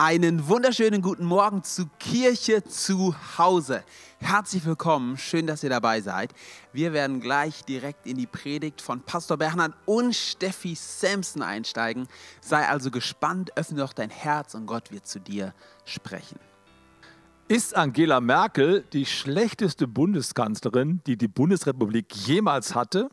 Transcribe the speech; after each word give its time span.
Einen 0.00 0.46
wunderschönen 0.46 1.02
guten 1.02 1.24
Morgen 1.24 1.64
zu 1.64 1.86
Kirche 1.98 2.62
zu 2.62 3.16
Hause. 3.36 3.82
Herzlich 4.20 4.64
willkommen, 4.64 5.16
schön, 5.18 5.48
dass 5.48 5.64
ihr 5.64 5.70
dabei 5.70 6.00
seid. 6.02 6.32
Wir 6.72 6.92
werden 6.92 7.18
gleich 7.18 7.64
direkt 7.64 8.06
in 8.06 8.16
die 8.16 8.28
Predigt 8.28 8.80
von 8.80 9.00
Pastor 9.00 9.38
Bernhard 9.38 9.74
und 9.86 10.14
Steffi 10.14 10.76
Samson 10.76 11.42
einsteigen. 11.42 12.06
Sei 12.40 12.64
also 12.68 12.92
gespannt, 12.92 13.50
öffne 13.56 13.78
doch 13.78 13.92
dein 13.92 14.10
Herz 14.10 14.54
und 14.54 14.66
Gott 14.66 14.92
wird 14.92 15.08
zu 15.08 15.18
dir 15.18 15.52
sprechen. 15.84 16.38
Ist 17.48 17.74
Angela 17.74 18.20
Merkel 18.20 18.84
die 18.92 19.04
schlechteste 19.04 19.88
Bundeskanzlerin, 19.88 21.00
die 21.08 21.16
die 21.16 21.26
Bundesrepublik 21.26 22.14
jemals 22.14 22.76
hatte? 22.76 23.10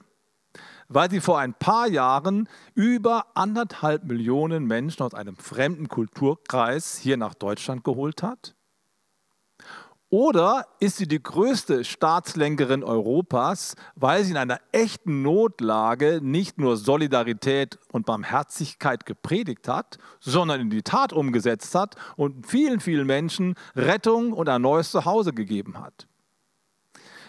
Weil 0.88 1.10
sie 1.10 1.22
vor 1.22 1.40
ein 1.40 1.54
paar 1.54 1.88
Jahren 1.88 2.48
über 2.74 3.28
anderthalb 3.36 4.04
Millionen 4.06 4.66
Menschen 4.66 5.04
aus 5.04 5.14
einem 5.14 5.38
fremden 5.38 5.88
Kulturkreis 5.88 6.98
hier 6.98 7.18
nach 7.18 7.34
Deutschland 7.34 7.84
geholt 7.84 8.24
hat? 8.24 8.56
Oder 10.10 10.68
ist 10.80 10.98
sie 10.98 11.08
die 11.08 11.22
größte 11.22 11.84
Staatslenkerin 11.84 12.84
Europas, 12.84 13.76
weil 13.96 14.24
sie 14.24 14.32
in 14.32 14.38
einer 14.38 14.62
echten 14.72 15.24
Notlage 15.24 16.20
nicht 16.22 16.60
nur 16.60 16.78
Solidarität 16.78 17.80
und 17.92 18.06
Barmherzigkeit 18.06 19.06
gepredigt 19.06 19.68
hat, 19.68 19.98
sondern 20.20 20.62
in 20.62 20.70
die 20.70 20.84
Tat 20.84 21.12
umgesetzt 21.12 21.74
hat 21.76 21.96
und 22.16 22.46
vielen, 22.46 22.80
vielen 22.80 23.08
Menschen 23.08 23.56
Rettung 23.76 24.32
und 24.32 24.48
ein 24.48 24.62
neues 24.62 24.92
Zuhause 24.92 25.34
gegeben 25.34 25.82
hat? 25.82 26.08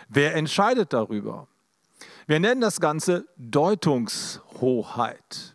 Wer 0.08 0.36
entscheidet 0.36 0.92
darüber? 0.92 1.48
Wir 2.28 2.40
nennen 2.40 2.60
das 2.60 2.80
Ganze 2.80 3.28
Deutungshoheit. 3.36 5.54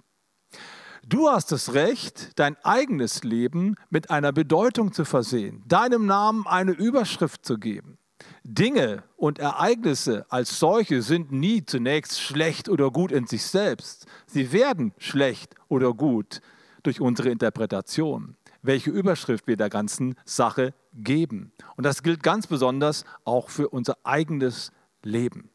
Du 1.06 1.28
hast 1.28 1.52
das 1.52 1.74
Recht, 1.74 2.40
dein 2.40 2.56
eigenes 2.64 3.26
Leben 3.26 3.76
mit 3.90 4.10
einer 4.10 4.32
Bedeutung 4.32 4.94
zu 4.94 5.04
versehen, 5.04 5.66
deinem 5.68 6.06
Namen 6.06 6.48
eine 6.48 6.72
Überschrift 6.72 7.46
zu 7.46 7.58
geben. 7.58 7.98
Dinge 8.46 9.04
und 9.18 9.38
Ereignisse 9.38 10.26
als 10.30 10.60
solche 10.60 11.02
sind 11.02 11.34
nie 11.34 11.66
zunächst 11.66 12.22
schlecht 12.22 12.70
oder 12.70 12.90
gut 12.90 13.12
in 13.12 13.28
sich 13.28 13.44
selbst. 13.44 14.06
Sie 14.26 14.54
werden 14.54 14.94
schlecht 14.98 15.56
oder 15.68 15.94
gut 15.94 16.40
durch 16.84 17.02
unsere 17.02 17.32
Interpretation, 17.32 18.38
welche 18.62 18.91
Überschrift 18.91 19.46
wir 19.46 19.58
der 19.58 19.70
ganzen 19.70 20.16
Sache 20.24 20.74
geben. 20.94 21.52
Und 21.76 21.85
das 21.85 22.02
gilt 22.02 22.24
ganz 22.24 22.48
besonders 22.48 23.04
auch 23.26 23.50
für 23.50 23.68
unser 23.68 23.98
eigenes 24.06 24.72
Leben. 25.04 25.51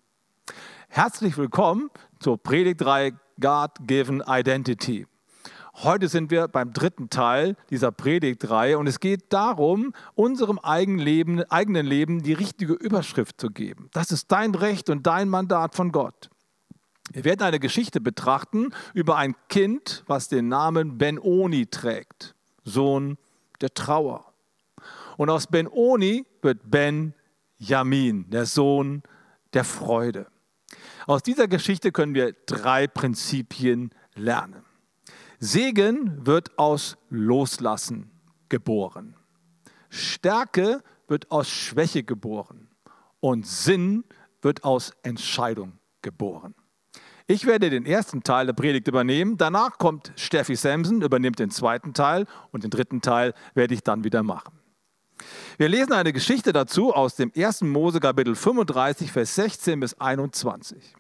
Herzlich 0.88 1.36
willkommen 1.36 1.90
zur 2.20 2.42
Predigt 2.42 2.80
3 2.80 3.12
God-Given 3.38 4.22
Identity. 4.26 5.06
Heute 5.74 6.08
sind 6.08 6.30
wir 6.30 6.48
beim 6.48 6.72
dritten 6.72 7.10
Teil 7.10 7.54
dieser 7.68 7.92
Predigtreihe 7.92 8.78
und 8.78 8.86
es 8.86 8.98
geht 8.98 9.30
darum, 9.30 9.92
unserem 10.14 10.58
eigenen 10.58 11.00
Leben, 11.00 11.42
eigenen 11.50 11.84
Leben 11.84 12.22
die 12.22 12.32
richtige 12.32 12.72
Überschrift 12.72 13.38
zu 13.38 13.50
geben. 13.50 13.90
Das 13.92 14.10
ist 14.10 14.32
dein 14.32 14.54
Recht 14.54 14.88
und 14.88 15.06
dein 15.06 15.28
Mandat 15.28 15.74
von 15.74 15.92
Gott. 15.92 16.30
Wir 17.12 17.24
werden 17.24 17.42
eine 17.42 17.60
Geschichte 17.60 18.00
betrachten 18.00 18.70
über 18.94 19.16
ein 19.16 19.34
Kind, 19.48 20.02
was 20.06 20.28
den 20.28 20.48
Namen 20.48 20.96
Ben-Oni 20.96 21.66
trägt, 21.66 22.34
Sohn 22.64 23.18
der 23.60 23.74
Trauer. 23.74 24.32
Und 25.18 25.28
aus 25.28 25.46
Ben-Oni 25.46 26.24
wird 26.40 26.70
Ben-Jamin, 26.70 28.30
der 28.30 28.46
Sohn 28.46 29.02
der 29.52 29.64
Freude. 29.64 30.26
Aus 31.06 31.22
dieser 31.22 31.46
Geschichte 31.46 31.92
können 31.92 32.14
wir 32.14 32.34
drei 32.46 32.88
Prinzipien 32.88 33.90
lernen. 34.16 34.64
Segen 35.38 36.26
wird 36.26 36.58
aus 36.58 36.96
Loslassen 37.10 38.10
geboren. 38.48 39.14
Stärke 39.88 40.82
wird 41.06 41.30
aus 41.30 41.48
Schwäche 41.48 42.02
geboren. 42.02 42.68
Und 43.20 43.46
Sinn 43.46 44.04
wird 44.42 44.64
aus 44.64 44.92
Entscheidung 45.02 45.78
geboren. 46.02 46.54
Ich 47.28 47.46
werde 47.46 47.70
den 47.70 47.86
ersten 47.86 48.22
Teil 48.22 48.46
der 48.46 48.52
Predigt 48.52 48.88
übernehmen. 48.88 49.36
Danach 49.36 49.78
kommt 49.78 50.12
Steffi 50.16 50.56
Samson, 50.56 51.02
übernimmt 51.02 51.38
den 51.38 51.50
zweiten 51.50 51.94
Teil 51.94 52.26
und 52.50 52.64
den 52.64 52.70
dritten 52.70 53.00
Teil 53.00 53.32
werde 53.54 53.74
ich 53.74 53.82
dann 53.82 54.04
wieder 54.04 54.22
machen. 54.22 54.55
Wir 55.58 55.68
lesen 55.68 55.92
eine 55.92 56.12
Geschichte 56.12 56.52
dazu 56.52 56.92
aus 56.92 57.16
dem 57.16 57.32
1. 57.34 57.62
Mose 57.62 58.00
Kapitel 58.00 58.34
35, 58.34 59.10
Vers 59.10 59.34
16 59.34 59.80
bis 59.80 59.94
21. 59.94 60.94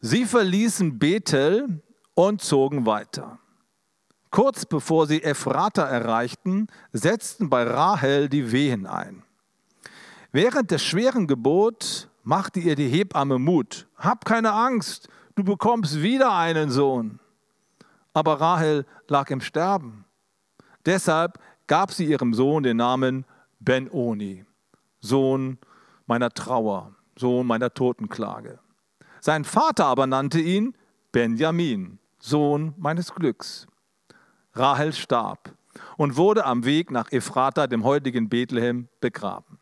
Sie 0.00 0.24
verließen 0.26 0.98
Bethel 0.98 1.82
und 2.14 2.42
zogen 2.42 2.86
weiter. 2.86 3.38
Kurz 4.30 4.66
bevor 4.66 5.06
sie 5.06 5.22
Ephrata 5.22 5.84
erreichten, 5.84 6.66
setzten 6.92 7.48
bei 7.48 7.62
Rahel 7.62 8.28
die 8.28 8.50
Wehen 8.50 8.86
ein. 8.86 9.22
Während 10.32 10.72
der 10.72 10.78
schweren 10.78 11.28
Geburt 11.28 12.10
machte 12.24 12.58
ihr 12.58 12.74
die 12.74 12.88
Hebamme 12.88 13.38
Mut. 13.38 13.86
Hab 13.96 14.24
keine 14.24 14.52
Angst, 14.52 15.08
du 15.36 15.44
bekommst 15.44 16.02
wieder 16.02 16.34
einen 16.34 16.70
Sohn. 16.70 17.20
Aber 18.12 18.40
Rahel 18.40 18.86
lag 19.06 19.30
im 19.30 19.40
Sterben. 19.40 20.04
Deshalb 20.84 21.38
gab 21.66 21.92
sie 21.92 22.06
ihrem 22.06 22.34
Sohn 22.34 22.62
den 22.62 22.76
Namen 22.76 23.24
Ben-Oni, 23.60 24.44
Sohn 25.00 25.58
meiner 26.06 26.30
Trauer, 26.30 26.94
Sohn 27.16 27.46
meiner 27.46 27.72
Totenklage. 27.72 28.58
Sein 29.20 29.44
Vater 29.44 29.86
aber 29.86 30.06
nannte 30.06 30.40
ihn 30.40 30.74
Benjamin, 31.12 31.98
Sohn 32.18 32.74
meines 32.76 33.14
Glücks. 33.14 33.66
Rahel 34.52 34.92
starb 34.92 35.54
und 35.96 36.16
wurde 36.16 36.44
am 36.44 36.64
Weg 36.64 36.90
nach 36.90 37.10
Ephrata, 37.10 37.66
dem 37.66 37.84
heutigen 37.84 38.28
Bethlehem, 38.28 38.88
begraben. 39.00 39.58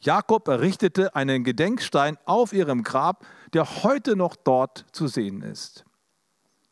Jakob 0.00 0.48
errichtete 0.48 1.14
einen 1.14 1.44
Gedenkstein 1.44 2.18
auf 2.24 2.52
ihrem 2.52 2.82
Grab, 2.82 3.24
der 3.52 3.82
heute 3.82 4.16
noch 4.16 4.34
dort 4.34 4.84
zu 4.92 5.06
sehen 5.06 5.42
ist. 5.42 5.84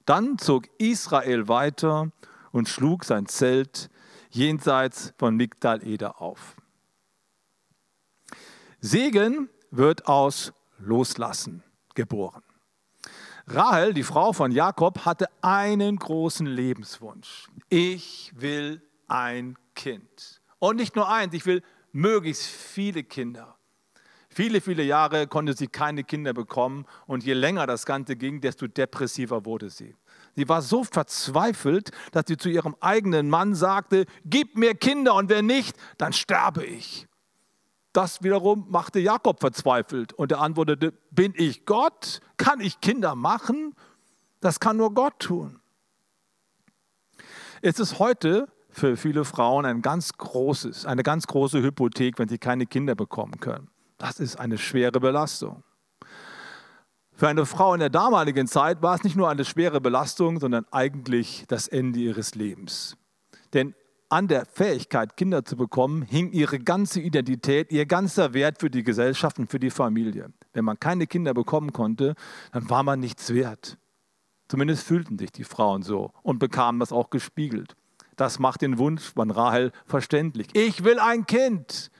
Dann 0.04 0.38
zog 0.38 0.64
Israel 0.78 1.46
weiter 1.46 2.10
und 2.50 2.68
schlug 2.68 3.04
sein 3.04 3.26
Zelt 3.26 3.88
jenseits 4.30 5.12
von 5.18 5.36
Migdal 5.36 5.86
Eder 5.86 6.20
auf. 6.20 6.56
Segen 8.80 9.50
wird 9.70 10.06
aus 10.06 10.52
Loslassen 10.78 11.62
geboren. 11.94 12.42
Rahel, 13.46 13.94
die 13.94 14.04
Frau 14.04 14.32
von 14.32 14.52
Jakob, 14.52 15.04
hatte 15.04 15.28
einen 15.42 15.96
großen 15.96 16.46
Lebenswunsch. 16.46 17.48
Ich 17.68 18.32
will 18.36 18.80
ein 19.08 19.56
Kind. 19.74 20.40
Und 20.58 20.76
nicht 20.76 20.94
nur 20.94 21.08
eins, 21.08 21.34
ich 21.34 21.46
will 21.46 21.62
möglichst 21.92 22.46
viele 22.46 23.02
Kinder. 23.02 23.56
Viele, 24.28 24.60
viele 24.60 24.84
Jahre 24.84 25.26
konnte 25.26 25.54
sie 25.54 25.66
keine 25.66 26.04
Kinder 26.04 26.32
bekommen 26.32 26.86
und 27.06 27.24
je 27.24 27.32
länger 27.32 27.66
das 27.66 27.84
Ganze 27.84 28.14
ging, 28.14 28.40
desto 28.40 28.68
depressiver 28.68 29.44
wurde 29.44 29.70
sie. 29.70 29.96
Sie 30.36 30.48
war 30.48 30.62
so 30.62 30.84
verzweifelt, 30.84 31.90
dass 32.12 32.24
sie 32.26 32.36
zu 32.36 32.48
ihrem 32.48 32.76
eigenen 32.80 33.28
Mann 33.28 33.54
sagte, 33.54 34.06
gib 34.24 34.56
mir 34.56 34.74
Kinder 34.74 35.14
und 35.14 35.28
wenn 35.28 35.46
nicht, 35.46 35.76
dann 35.98 36.12
sterbe 36.12 36.64
ich. 36.64 37.06
Das 37.92 38.22
wiederum 38.22 38.66
machte 38.68 39.00
Jakob 39.00 39.40
verzweifelt 39.40 40.12
und 40.12 40.30
er 40.30 40.40
antwortete, 40.40 40.92
bin 41.10 41.34
ich 41.36 41.66
Gott? 41.66 42.20
Kann 42.36 42.60
ich 42.60 42.80
Kinder 42.80 43.16
machen? 43.16 43.74
Das 44.40 44.60
kann 44.60 44.76
nur 44.76 44.94
Gott 44.94 45.18
tun. 45.18 45.60
Es 47.62 47.78
ist 47.78 47.98
heute 47.98 48.48
für 48.70 48.96
viele 48.96 49.24
Frauen 49.24 49.66
ein 49.66 49.82
ganz 49.82 50.12
großes, 50.12 50.86
eine 50.86 51.02
ganz 51.02 51.26
große 51.26 51.60
Hypothek, 51.60 52.18
wenn 52.18 52.28
sie 52.28 52.38
keine 52.38 52.66
Kinder 52.66 52.94
bekommen 52.94 53.40
können. 53.40 53.68
Das 53.98 54.20
ist 54.20 54.36
eine 54.36 54.56
schwere 54.56 55.00
Belastung. 55.00 55.62
Für 57.20 57.28
eine 57.28 57.44
Frau 57.44 57.74
in 57.74 57.80
der 57.80 57.90
damaligen 57.90 58.46
Zeit 58.46 58.80
war 58.80 58.94
es 58.94 59.04
nicht 59.04 59.14
nur 59.14 59.28
eine 59.28 59.44
schwere 59.44 59.78
Belastung, 59.82 60.40
sondern 60.40 60.64
eigentlich 60.70 61.44
das 61.48 61.68
Ende 61.68 61.98
ihres 61.98 62.34
Lebens. 62.34 62.96
Denn 63.52 63.74
an 64.08 64.26
der 64.26 64.46
Fähigkeit, 64.46 65.18
Kinder 65.18 65.44
zu 65.44 65.54
bekommen, 65.58 66.00
hing 66.00 66.32
ihre 66.32 66.58
ganze 66.58 66.98
Identität, 66.98 67.72
ihr 67.72 67.84
ganzer 67.84 68.32
Wert 68.32 68.58
für 68.60 68.70
die 68.70 68.82
Gesellschaft 68.82 69.38
und 69.38 69.50
für 69.50 69.58
die 69.58 69.68
Familie. 69.68 70.32
Wenn 70.54 70.64
man 70.64 70.80
keine 70.80 71.06
Kinder 71.06 71.34
bekommen 71.34 71.74
konnte, 71.74 72.14
dann 72.52 72.70
war 72.70 72.84
man 72.84 73.00
nichts 73.00 73.34
wert. 73.34 73.76
Zumindest 74.48 74.86
fühlten 74.86 75.18
sich 75.18 75.30
die 75.30 75.44
Frauen 75.44 75.82
so 75.82 76.12
und 76.22 76.38
bekamen 76.38 76.80
das 76.80 76.90
auch 76.90 77.10
gespiegelt. 77.10 77.76
Das 78.16 78.38
macht 78.38 78.62
den 78.62 78.78
Wunsch 78.78 79.12
von 79.12 79.30
Rahel 79.30 79.72
verständlich. 79.84 80.48
Ich 80.54 80.84
will 80.84 80.98
ein 80.98 81.26
Kind 81.26 81.90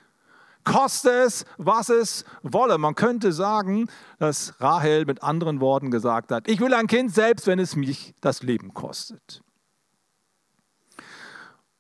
koste 0.65 1.11
es, 1.11 1.45
was 1.59 1.89
es 1.89 2.25
wolle. 2.43 2.79
Man 2.79 2.95
könnte 2.95 3.33
sagen, 3.33 3.89
dass 4.19 4.61
Rahel 4.61 5.05
mit 5.05 5.23
anderen 5.23 5.61
Worten 5.61 5.91
gesagt 5.91 6.33
hat, 6.33 6.49
ich 6.49 6.61
will 6.61 6.75
ein 6.75 6.87
Kind 6.87 7.15
selbst, 7.15 7.47
wenn 7.47 7.59
es 7.59 7.77
mich 7.77 8.15
das 8.21 8.43
Leben 8.43 8.75
kostet. 8.75 9.43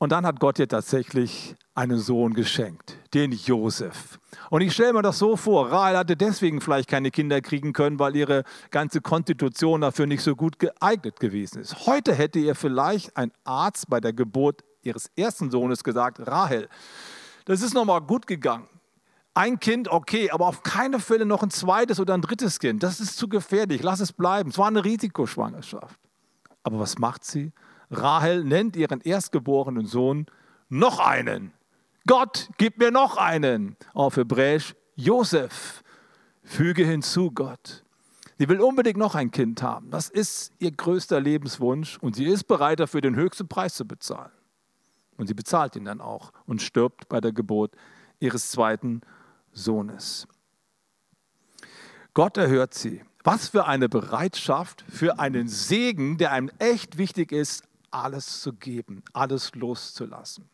Und 0.02 0.12
dann 0.12 0.24
hat 0.24 0.40
Gott 0.40 0.58
ihr 0.58 0.66
tatsächlich 0.66 1.54
einen 1.74 1.98
Sohn 1.98 2.32
geschenkt, 2.32 2.96
den 3.12 3.32
Josef. 3.32 4.18
Und 4.48 4.62
ich 4.62 4.72
stelle 4.72 4.94
mir 4.94 5.02
das 5.02 5.18
so 5.18 5.36
vor, 5.36 5.70
Rahel 5.70 5.98
hatte 5.98 6.16
deswegen 6.16 6.62
vielleicht 6.62 6.88
keine 6.88 7.10
Kinder 7.10 7.42
kriegen 7.42 7.74
können, 7.74 7.98
weil 7.98 8.16
ihre 8.16 8.44
ganze 8.70 9.02
Konstitution 9.02 9.82
dafür 9.82 10.06
nicht 10.06 10.22
so 10.22 10.34
gut 10.34 10.58
geeignet 10.58 11.20
gewesen 11.20 11.60
ist. 11.60 11.86
Heute 11.86 12.14
hätte 12.14 12.38
ihr 12.38 12.54
vielleicht 12.54 13.14
ein 13.18 13.30
Arzt 13.44 13.90
bei 13.90 14.00
der 14.00 14.14
Geburt 14.14 14.62
ihres 14.82 15.10
ersten 15.16 15.50
Sohnes 15.50 15.84
gesagt, 15.84 16.26
Rahel, 16.26 16.70
das 17.50 17.62
ist 17.62 17.74
nochmal 17.74 18.00
gut 18.00 18.26
gegangen. 18.26 18.68
Ein 19.34 19.58
Kind, 19.58 19.88
okay, 19.88 20.30
aber 20.30 20.46
auf 20.46 20.62
keine 20.62 21.00
Fälle 21.00 21.24
noch 21.24 21.42
ein 21.42 21.50
zweites 21.50 21.98
oder 21.98 22.14
ein 22.14 22.22
drittes 22.22 22.58
Kind. 22.58 22.82
Das 22.82 23.00
ist 23.00 23.16
zu 23.16 23.28
gefährlich, 23.28 23.82
lass 23.82 24.00
es 24.00 24.12
bleiben. 24.12 24.50
Es 24.50 24.58
war 24.58 24.68
eine 24.68 24.84
Risikoschwangerschaft. 24.84 25.98
Aber 26.62 26.78
was 26.78 26.98
macht 26.98 27.24
sie? 27.24 27.52
Rahel 27.90 28.44
nennt 28.44 28.76
ihren 28.76 29.00
erstgeborenen 29.00 29.86
Sohn 29.86 30.26
noch 30.68 31.00
einen. 31.00 31.52
Gott, 32.06 32.50
gib 32.56 32.78
mir 32.78 32.90
noch 32.90 33.16
einen. 33.16 33.76
Auf 33.94 34.16
Hebräisch 34.16 34.74
Josef. 34.94 35.82
Füge 36.42 36.84
hinzu, 36.84 37.30
Gott. 37.32 37.84
Sie 38.38 38.48
will 38.48 38.60
unbedingt 38.60 38.96
noch 38.96 39.14
ein 39.14 39.30
Kind 39.30 39.62
haben. 39.62 39.90
Das 39.90 40.08
ist 40.08 40.52
ihr 40.58 40.70
größter 40.70 41.20
Lebenswunsch 41.20 41.98
und 41.98 42.16
sie 42.16 42.26
ist 42.26 42.44
bereit 42.44 42.80
dafür, 42.80 43.00
den 43.00 43.16
höchsten 43.16 43.48
Preis 43.48 43.74
zu 43.74 43.84
bezahlen. 43.84 44.30
Und 45.20 45.26
sie 45.26 45.34
bezahlt 45.34 45.76
ihn 45.76 45.84
dann 45.84 46.00
auch 46.00 46.32
und 46.46 46.62
stirbt 46.62 47.10
bei 47.10 47.20
der 47.20 47.32
Geburt 47.32 47.76
ihres 48.20 48.50
zweiten 48.50 49.02
Sohnes. 49.52 50.26
Gott 52.14 52.38
erhört 52.38 52.72
sie. 52.72 53.04
Was 53.22 53.50
für 53.50 53.66
eine 53.66 53.90
Bereitschaft 53.90 54.82
für 54.88 55.18
einen 55.18 55.46
Segen, 55.46 56.16
der 56.16 56.32
einem 56.32 56.50
echt 56.58 56.96
wichtig 56.96 57.32
ist, 57.32 57.64
alles 57.90 58.40
zu 58.40 58.54
geben, 58.54 59.02
alles 59.12 59.54
loszulassen. 59.54 60.48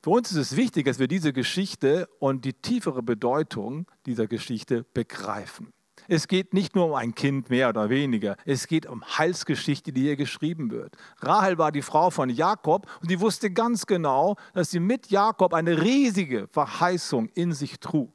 Für 0.00 0.10
uns 0.10 0.30
ist 0.30 0.38
es 0.38 0.56
wichtig, 0.56 0.84
dass 0.84 1.00
wir 1.00 1.08
diese 1.08 1.32
Geschichte 1.32 2.08
und 2.20 2.44
die 2.44 2.52
tiefere 2.52 3.02
Bedeutung 3.02 3.90
dieser 4.06 4.28
Geschichte 4.28 4.84
begreifen. 4.94 5.72
Es 6.08 6.28
geht 6.28 6.54
nicht 6.54 6.74
nur 6.74 6.86
um 6.86 6.94
ein 6.94 7.14
Kind 7.14 7.50
mehr 7.50 7.68
oder 7.68 7.88
weniger, 7.88 8.36
es 8.44 8.66
geht 8.66 8.86
um 8.86 9.02
Heilsgeschichte, 9.18 9.92
die 9.92 10.02
hier 10.02 10.16
geschrieben 10.16 10.70
wird. 10.70 10.96
Rahel 11.20 11.58
war 11.58 11.72
die 11.72 11.82
Frau 11.82 12.10
von 12.10 12.28
Jakob 12.30 12.86
und 13.00 13.08
sie 13.08 13.20
wusste 13.20 13.50
ganz 13.50 13.86
genau, 13.86 14.36
dass 14.54 14.70
sie 14.70 14.80
mit 14.80 15.08
Jakob 15.10 15.54
eine 15.54 15.82
riesige 15.82 16.48
Verheißung 16.48 17.28
in 17.34 17.52
sich 17.52 17.80
trug. 17.80 18.12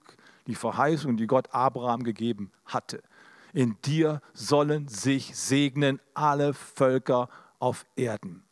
Die 0.48 0.56
Verheißung, 0.56 1.18
die 1.18 1.28
Gott 1.28 1.54
Abraham 1.54 2.04
gegeben 2.04 2.52
hatte. 2.66 3.02
In 3.54 3.76
dir 3.86 4.22
sollen 4.34 4.88
sich 4.88 5.36
segnen 5.36 6.00
alle 6.14 6.54
Völker 6.54 7.30
auf 7.60 7.86
Erden. 7.96 8.44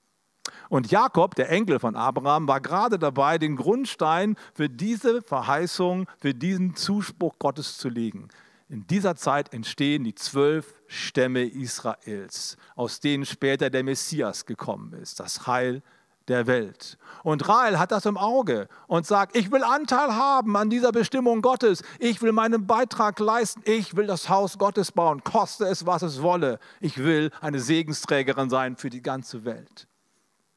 Und 0.70 0.92
Jakob, 0.92 1.36
der 1.36 1.50
Enkel 1.50 1.80
von 1.80 1.96
Abraham, 1.96 2.48
war 2.48 2.62
gerade 2.62 3.00
dabei, 3.00 3.38
den 3.38 3.56
Grundstein 3.56 4.36
für 4.54 4.70
diese 4.70 5.22
Verheißung, 5.22 6.08
für 6.20 6.34
diesen 6.34 6.76
Zuspruch 6.76 7.38
Gottes 7.40 7.78
zu 7.78 7.90
legen. 7.90 8.30
In 8.76 8.86
dieser 8.88 9.16
Zeit 9.16 9.54
entstehen 9.54 10.04
die 10.04 10.16
zwölf 10.16 10.76
Stämme 10.86 11.46
Israels, 11.46 12.58
aus 12.76 13.00
denen 13.00 13.26
später 13.26 13.70
der 13.70 13.86
Messias 13.86 14.46
gekommen 14.46 14.92
ist, 14.92 15.22
das 15.22 15.48
Heil 15.48 15.82
der 16.28 16.46
Welt. 16.46 16.98
Und 17.24 17.48
Rahel 17.48 17.80
hat 17.80 17.94
das 17.94 18.06
im 18.06 18.18
Auge 18.18 18.68
und 18.88 19.06
sagt, 19.06 19.38
ich 19.38 19.50
will 19.50 19.64
Anteil 19.64 20.14
haben 20.14 20.58
an 20.58 20.70
dieser 20.70 20.92
Bestimmung 20.92 21.42
Gottes, 21.42 21.84
ich 22.00 22.22
will 22.22 22.34
meinen 22.34 22.68
Beitrag 22.68 23.18
leisten, 23.22 23.62
ich 23.64 23.96
will 23.96 24.08
das 24.08 24.28
Haus 24.28 24.58
Gottes 24.58 24.92
bauen, 24.92 25.24
koste 25.24 25.64
es, 25.68 25.86
was 25.86 26.02
es 26.02 26.22
wolle. 26.22 26.60
Ich 26.82 26.98
will 26.98 27.32
eine 27.40 27.62
Segensträgerin 27.62 28.50
sein 28.50 28.76
für 28.76 28.90
die 28.90 29.02
ganze 29.02 29.46
Welt. 29.46 29.88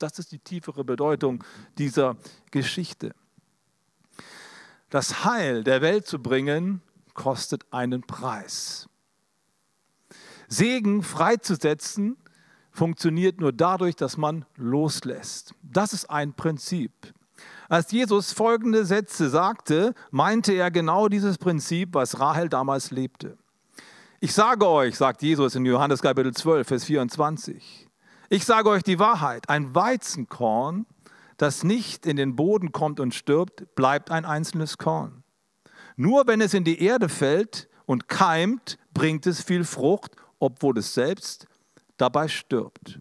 Das 0.00 0.18
ist 0.18 0.32
die 0.32 0.40
tiefere 0.40 0.82
Bedeutung 0.82 1.44
dieser 1.78 2.16
Geschichte. 2.50 3.14
Das 4.90 5.24
Heil 5.24 5.62
der 5.62 5.82
Welt 5.82 6.08
zu 6.08 6.20
bringen, 6.20 6.82
kostet 7.18 7.66
einen 7.72 8.02
Preis. 8.02 8.88
Segen 10.46 11.02
freizusetzen 11.02 12.16
funktioniert 12.70 13.40
nur 13.40 13.52
dadurch, 13.52 13.96
dass 13.96 14.16
man 14.16 14.44
loslässt. 14.54 15.52
Das 15.62 15.92
ist 15.92 16.08
ein 16.08 16.32
Prinzip. 16.34 16.92
Als 17.68 17.90
Jesus 17.90 18.32
folgende 18.32 18.84
Sätze 18.84 19.28
sagte, 19.28 19.94
meinte 20.12 20.52
er 20.52 20.70
genau 20.70 21.08
dieses 21.08 21.38
Prinzip, 21.38 21.92
was 21.92 22.20
Rahel 22.20 22.48
damals 22.48 22.92
lebte. 22.92 23.36
Ich 24.20 24.32
sage 24.32 24.68
euch, 24.68 24.96
sagt 24.96 25.20
Jesus 25.20 25.56
in 25.56 25.66
Johannes 25.66 26.00
Kapitel 26.00 26.32
12, 26.32 26.68
Vers 26.68 26.84
24, 26.84 27.88
ich 28.30 28.44
sage 28.44 28.70
euch 28.70 28.84
die 28.84 29.00
Wahrheit, 29.00 29.48
ein 29.48 29.74
Weizenkorn, 29.74 30.86
das 31.36 31.64
nicht 31.64 32.06
in 32.06 32.16
den 32.16 32.36
Boden 32.36 32.70
kommt 32.70 33.00
und 33.00 33.12
stirbt, 33.12 33.74
bleibt 33.74 34.12
ein 34.12 34.24
einzelnes 34.24 34.78
Korn. 34.78 35.17
Nur 36.00 36.28
wenn 36.28 36.40
es 36.40 36.54
in 36.54 36.62
die 36.62 36.80
Erde 36.80 37.08
fällt 37.08 37.68
und 37.84 38.08
keimt, 38.08 38.78
bringt 38.94 39.26
es 39.26 39.42
viel 39.42 39.64
Frucht, 39.64 40.12
obwohl 40.38 40.78
es 40.78 40.94
selbst 40.94 41.48
dabei 41.96 42.28
stirbt. 42.28 43.00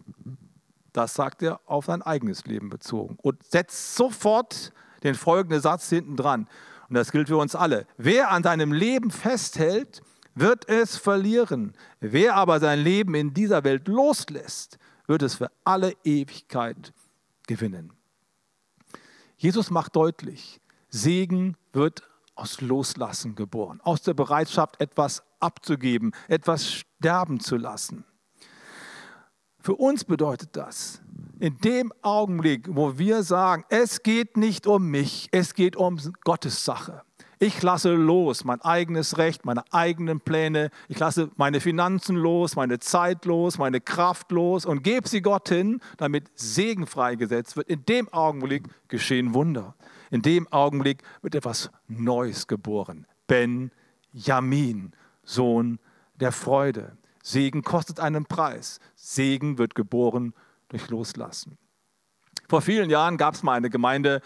Das 0.92 1.14
sagt 1.14 1.44
er 1.44 1.60
auf 1.64 1.84
sein 1.84 2.02
eigenes 2.02 2.44
Leben 2.46 2.70
bezogen 2.70 3.16
und 3.22 3.40
setzt 3.44 3.94
sofort 3.94 4.72
den 5.04 5.14
folgenden 5.14 5.60
Satz 5.60 5.88
hinten 5.88 6.16
dran. 6.16 6.48
Und 6.88 6.96
das 6.96 7.12
gilt 7.12 7.28
für 7.28 7.36
uns 7.36 7.54
alle. 7.54 7.86
Wer 7.98 8.32
an 8.32 8.42
seinem 8.42 8.72
Leben 8.72 9.12
festhält, 9.12 10.02
wird 10.34 10.68
es 10.68 10.96
verlieren. 10.96 11.74
Wer 12.00 12.34
aber 12.34 12.58
sein 12.58 12.80
Leben 12.80 13.14
in 13.14 13.32
dieser 13.32 13.62
Welt 13.62 13.86
loslässt, 13.86 14.76
wird 15.06 15.22
es 15.22 15.36
für 15.36 15.52
alle 15.62 15.94
Ewigkeit 16.02 16.92
gewinnen. 17.46 17.92
Jesus 19.36 19.70
macht 19.70 19.94
deutlich, 19.94 20.60
Segen 20.88 21.56
wird 21.72 22.02
aus 22.38 22.60
Loslassen 22.60 23.34
geboren, 23.34 23.80
aus 23.82 24.02
der 24.02 24.14
Bereitschaft, 24.14 24.80
etwas 24.80 25.22
abzugeben, 25.40 26.12
etwas 26.28 26.72
sterben 26.72 27.40
zu 27.40 27.56
lassen. 27.56 28.04
Für 29.60 29.74
uns 29.74 30.04
bedeutet 30.04 30.50
das, 30.52 31.02
in 31.40 31.58
dem 31.58 31.92
Augenblick, 32.02 32.66
wo 32.70 32.98
wir 32.98 33.22
sagen, 33.22 33.64
es 33.68 34.02
geht 34.02 34.36
nicht 34.36 34.66
um 34.66 34.86
mich, 34.86 35.28
es 35.32 35.54
geht 35.54 35.76
um 35.76 35.98
Gottes 36.24 36.64
Sache. 36.64 37.02
Ich 37.40 37.62
lasse 37.62 37.92
los 37.94 38.44
mein 38.44 38.60
eigenes 38.62 39.16
Recht, 39.16 39.44
meine 39.44 39.62
eigenen 39.72 40.20
Pläne. 40.20 40.70
Ich 40.88 40.98
lasse 40.98 41.30
meine 41.36 41.60
Finanzen 41.60 42.16
los, 42.16 42.56
meine 42.56 42.80
Zeit 42.80 43.26
los, 43.26 43.58
meine 43.58 43.80
Kraft 43.80 44.32
los 44.32 44.66
und 44.66 44.82
gebe 44.82 45.08
sie 45.08 45.22
Gott 45.22 45.48
hin, 45.48 45.80
damit 45.98 46.30
Segen 46.34 46.86
freigesetzt 46.86 47.56
wird. 47.56 47.68
In 47.68 47.84
dem 47.84 48.12
Augenblick 48.12 48.64
geschehen 48.88 49.34
Wunder. 49.34 49.76
In 50.10 50.22
dem 50.22 50.48
Augenblick 50.52 51.02
wird 51.22 51.34
etwas 51.34 51.70
Neues 51.86 52.46
geboren. 52.46 53.06
Ben 53.26 53.70
Jamin, 54.12 54.92
Sohn 55.22 55.78
der 56.16 56.32
Freude. 56.32 56.96
Segen 57.22 57.62
kostet 57.62 58.00
einen 58.00 58.26
Preis. 58.26 58.80
Segen 58.94 59.58
wird 59.58 59.74
geboren 59.74 60.32
durch 60.68 60.88
Loslassen. 60.88 61.58
Vor 62.48 62.62
vielen 62.62 62.88
Jahren 62.88 63.18
gab 63.18 63.34
es 63.34 63.42
mal 63.42 63.54
eine 63.54 63.68
Gemeinde 63.68 64.22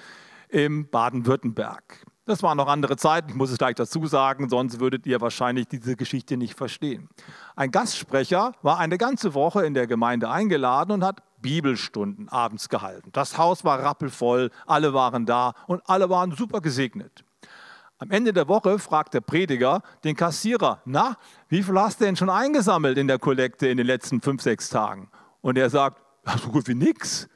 im 0.49 0.89
Baden-Württemberg. 0.89 2.05
Das 2.25 2.43
waren 2.45 2.57
noch 2.57 2.69
andere 2.69 2.97
Zeiten, 2.97 3.31
ich 3.31 3.35
muss 3.35 3.51
es 3.51 3.59
gleich 3.59 3.75
dazu 3.75 4.07
sagen, 4.07 4.49
sonst 4.49 4.79
würdet 4.79 5.07
ihr 5.07 5.21
wahrscheinlich 5.21 5.67
diese 5.67 5.97
Geschichte 5.97 6.37
nicht 6.37 6.55
verstehen. 6.55 7.09
Ein 7.57 7.73
Gastsprecher 7.73 8.53
war 8.63 8.79
eine 8.79 8.97
ganze 8.97 9.35
Woche 9.35 9.67
in 9.67 9.75
der 9.75 9.89
Gemeinde 9.89 10.31
eingeladen 10.31 10.93
und 10.93 11.03
hat 11.03 11.23
Bibelstunden 11.43 12.29
abends 12.29 12.69
gehalten. 12.69 13.11
Das 13.13 13.37
Haus 13.37 13.65
war 13.65 13.83
rappelvoll, 13.83 14.51
alle 14.67 14.95
waren 14.95 15.27
da 15.27 15.55
und 15.67 15.83
alle 15.87 16.09
waren 16.09 16.33
super 16.33 16.61
gesegnet. 16.61 17.25
Am 17.99 18.11
Ende 18.11 18.33
der 18.33 18.49
Woche 18.49 18.79
fragt 18.79 19.15
der 19.15 19.21
Prediger 19.21 19.83
den 20.03 20.17
Kassierer, 20.17 20.81
na, 20.85 21.17
wie 21.49 21.63
viel 21.63 21.79
hast 21.79 22.01
du 22.01 22.05
denn 22.05 22.17
schon 22.17 22.31
eingesammelt 22.31 22.99
in 22.99 23.07
der 23.07 23.19
Kollekte 23.19 23.69
in 23.69 23.77
den 23.77 23.87
letzten 23.87 24.21
fünf, 24.21 24.43
sechs 24.43 24.71
Tagen? 24.71 25.09
Und 25.41 25.57
er 25.59 25.71
sagt, 25.71 26.03
so 26.43 26.49
gut 26.51 26.67
wie 26.67 26.75
nichts. 26.75 27.29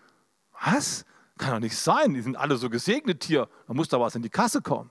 Was? 0.65 1.05
Kann 1.39 1.53
doch 1.53 1.61
nicht 1.61 1.77
sein, 1.77 2.15
die 2.15 2.23
sind 2.23 2.37
alle 2.37 2.57
so 2.57 2.71
gesegnet 2.71 3.23
hier, 3.23 3.49
da 3.69 3.75
muss 3.75 3.89
da 3.89 4.01
was 4.01 4.15
in 4.15 4.23
die 4.23 4.31
Kasse 4.31 4.63
kommen. 4.63 4.91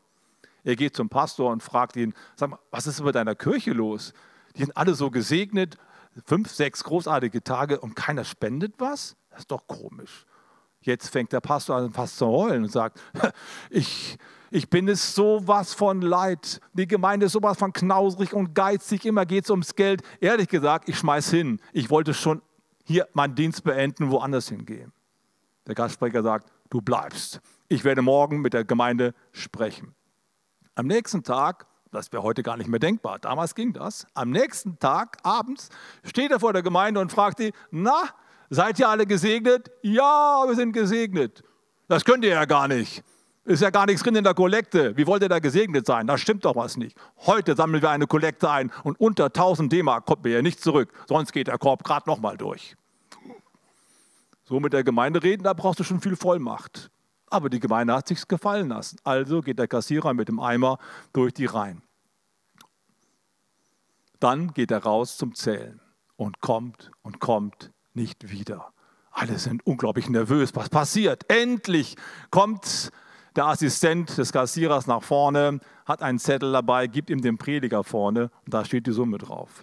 Er 0.64 0.76
geht 0.76 0.96
zum 0.96 1.10
Pastor 1.10 1.52
und 1.52 1.62
fragt 1.62 1.96
ihn, 1.96 2.14
sag 2.36 2.52
mal, 2.52 2.60
was 2.72 2.88
ist 2.88 3.04
mit 3.04 3.16
deiner 3.16 3.36
Kirche 3.36 3.72
los? 3.72 4.14
Die 4.56 4.62
sind 4.62 4.76
alle 4.78 4.96
so 4.96 5.12
gesegnet, 5.12 5.78
fünf, 6.26 6.50
sechs 6.52 6.84
großartige 6.84 7.44
Tage 7.44 7.80
und 7.80 7.96
keiner 7.96 8.24
spendet 8.24 8.76
was? 8.78 9.16
Das 9.30 9.40
ist 9.42 9.52
doch 9.52 9.68
komisch. 9.68 10.26
Jetzt 10.82 11.10
fängt 11.10 11.34
der 11.34 11.42
Pastor 11.42 11.78
an 11.78 11.92
fast 11.92 12.18
zu 12.18 12.28
heulen 12.28 12.64
und 12.64 12.72
sagt, 12.72 13.02
ich, 13.70 14.18
ich 14.52 14.70
bin 14.70 14.88
es 14.88 15.16
sowas 15.16 15.74
von 15.74 16.02
leid. 16.02 16.62
Die 16.74 16.88
Gemeinde 16.88 17.26
ist 17.26 17.32
sowas 17.32 17.58
von 17.58 17.74
knausrig 17.74 18.34
und 18.34 18.54
geizig, 18.54 19.06
immer 19.06 19.26
geht 19.26 19.46
es 19.46 19.50
ums 19.50 19.76
Geld. 19.76 20.04
Ehrlich 20.20 20.48
gesagt, 20.48 20.88
ich 20.88 20.98
schmeiß 20.98 21.32
hin. 21.32 21.60
Ich 21.74 21.90
wollte 21.90 22.14
schon 22.14 22.42
hier 22.84 23.08
meinen 23.14 23.36
Dienst 23.36 23.64
beenden, 23.64 24.12
woanders 24.12 24.48
hingehen. 24.50 24.94
Der 25.68 25.74
Gastsprecher 25.74 26.22
sagt, 26.22 26.52
du 26.70 26.82
bleibst. 26.82 27.42
Ich 27.68 27.84
werde 27.84 28.04
morgen 28.04 28.42
mit 28.42 28.54
der 28.54 28.64
Gemeinde 28.64 29.16
sprechen. 29.32 29.96
Am 30.76 30.86
nächsten 30.86 31.24
Tag, 31.24 31.66
das 31.96 32.12
wäre 32.12 32.24
heute 32.24 32.44
gar 32.44 32.58
nicht 32.58 32.68
mehr 32.68 32.80
denkbar, 32.80 33.20
damals 33.20 33.56
ging 33.56 33.74
das, 33.74 34.06
am 34.14 34.30
nächsten 34.30 34.78
Tag 34.80 35.18
abends 35.24 35.70
steht 36.04 36.32
er 36.32 36.40
vor 36.40 36.54
der 36.54 36.62
Gemeinde 36.62 37.00
und 37.00 37.12
fragt 37.12 37.40
sie, 37.40 37.54
na, 37.72 38.04
seid 38.50 38.80
ihr 38.80 38.90
alle 38.90 39.06
gesegnet? 39.06 39.72
Ja, 39.82 40.44
wir 40.46 40.56
sind 40.56 40.74
gesegnet. 40.74 41.44
Das 41.88 42.04
könnt 42.06 42.24
ihr 42.24 42.32
ja 42.32 42.46
gar 42.46 42.68
nicht. 42.68 43.04
Ist 43.46 43.62
ja 43.62 43.70
gar 43.70 43.86
nichts 43.86 44.02
drin 44.02 44.16
in 44.16 44.24
der 44.24 44.34
Kollekte. 44.34 44.98
Wie 44.98 45.06
wollt 45.06 45.22
ihr 45.22 45.30
da 45.30 45.38
gesegnet 45.38 45.86
sein? 45.86 46.08
Da 46.08 46.18
stimmt 46.18 46.46
doch 46.46 46.56
was 46.56 46.78
nicht. 46.78 46.98
Heute 47.28 47.56
sammeln 47.56 47.82
wir 47.84 47.92
eine 47.92 48.08
Kollekte 48.08 48.50
ein 48.50 48.72
und 48.84 49.00
unter 49.00 49.26
1000 49.26 49.72
D-Mark 49.72 50.08
kommt 50.08 50.24
mir 50.24 50.32
ja 50.32 50.42
nicht 50.42 50.60
zurück. 50.62 50.92
Sonst 51.08 51.32
geht 51.32 51.48
der 51.48 51.60
Korb 51.60 51.84
gerade 51.84 52.10
nochmal 52.10 52.38
durch. 52.38 52.76
So 54.46 54.60
mit 54.60 54.74
der 54.74 54.84
Gemeinde 54.84 55.22
reden, 55.22 55.44
da 55.44 55.54
brauchst 55.54 55.80
du 55.80 55.84
schon 55.84 56.02
viel 56.02 56.16
Vollmacht. 56.16 56.90
Aber 57.30 57.50
die 57.50 57.60
Gemeinde 57.60 57.94
hat 57.94 58.08
sich's 58.08 58.28
gefallen 58.28 58.70
lassen. 58.70 58.98
Also 59.04 59.42
geht 59.42 59.60
der 59.60 59.68
Kassierer 59.68 60.16
mit 60.16 60.28
dem 60.28 60.40
Eimer 60.40 60.80
durch 61.14 61.34
die 61.34 61.46
Reihen. 61.46 61.84
Dann 64.26 64.54
geht 64.56 64.72
er 64.72 64.82
raus 64.82 65.18
zum 65.18 65.36
Zählen 65.36 65.80
und 66.16 66.42
kommt 66.42 66.90
und 67.04 67.20
kommt 67.20 67.72
nicht 67.94 68.32
wieder. 68.32 68.74
Alle 69.12 69.38
sind 69.38 69.64
unglaublich 69.68 70.10
nervös. 70.10 70.50
Was 70.56 70.70
passiert? 70.70 71.32
Endlich 71.32 71.96
kommt 72.32 72.90
der 73.36 73.46
Assistent 73.46 74.18
des 74.18 74.34
Kassierers 74.34 74.88
nach 74.88 75.04
vorne, 75.04 75.60
hat 75.86 76.02
einen 76.02 76.18
Zettel 76.18 76.52
dabei, 76.52 76.88
gibt 76.88 77.12
ihm 77.12 77.22
den 77.22 77.38
Prediger 77.38 77.84
vorne 77.84 78.32
und 78.46 78.54
da 78.56 78.66
steht 78.66 78.88
die 78.88 78.94
Summe 78.94 79.20
drauf. 79.20 79.62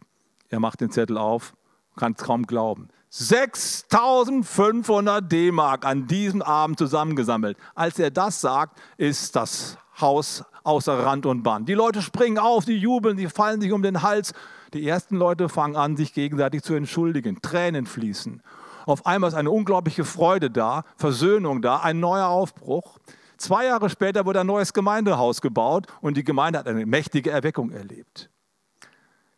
Er 0.49 0.61
macht 0.61 0.81
den 0.81 0.93
Zettel 0.93 1.19
auf, 1.19 1.55
kann 1.97 2.15
es 2.17 2.23
kaum 2.23 2.47
glauben. 2.47 2.87
6500 3.09 5.33
D-Mark 5.33 5.85
an 5.85 6.07
diesem 6.07 6.41
Abend 6.41 6.79
zusammengesammelt. 6.79 7.59
Als 7.75 7.99
er 7.99 8.13
das 8.13 8.41
sagt, 8.41 8.81
ist 8.97 9.35
das 9.35 9.77
Haus 10.01 10.45
außer 10.65 10.99
Rand 10.99 11.27
und 11.27 11.43
Band. 11.43 11.69
Die 11.69 11.75
Leute 11.75 12.03
springen 12.03 12.39
auf, 12.39 12.65
die 12.65 12.77
jubeln, 12.77 13.17
die 13.17 13.29
fallen 13.29 13.61
sich 13.61 13.73
um 13.73 13.83
den 13.83 14.03
Hals. 14.03 14.33
Die 14.75 14.87
ersten 14.87 15.17
Leute 15.17 15.49
fangen 15.49 15.77
an, 15.77 15.97
sich 15.97 16.15
gegenseitig 16.15 16.63
zu 16.63 16.75
entschuldigen. 16.75 17.41
Tränen 17.43 17.87
fließen. 17.87 18.43
Auf 18.87 19.07
einmal 19.07 19.29
ist 19.29 19.35
eine 19.35 19.51
unglaubliche 19.51 20.05
Freude 20.05 20.51
da, 20.51 20.85
Versöhnung 20.97 21.63
da, 21.63 21.79
ein 21.79 22.01
neuer 22.01 22.27
Aufbruch. 22.29 22.99
Zwei 23.37 23.67
Jahre 23.67 23.91
später 23.91 24.25
wurde 24.25 24.41
ein 24.41 24.47
neues 24.47 24.73
Gemeindehaus 24.73 25.41
gebaut 25.41 25.87
und 26.01 26.17
die 26.17 26.25
Gemeinde 26.25 26.59
hat 26.59 26.67
eine 26.67 26.87
mächtige 26.87 27.31
Erweckung 27.31 27.71
erlebt. 27.71 28.31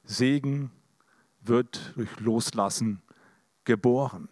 Segen 0.05 0.71
wird 1.41 1.93
durch 1.97 2.21
Loslassen 2.21 3.03
geboren. 3.65 4.29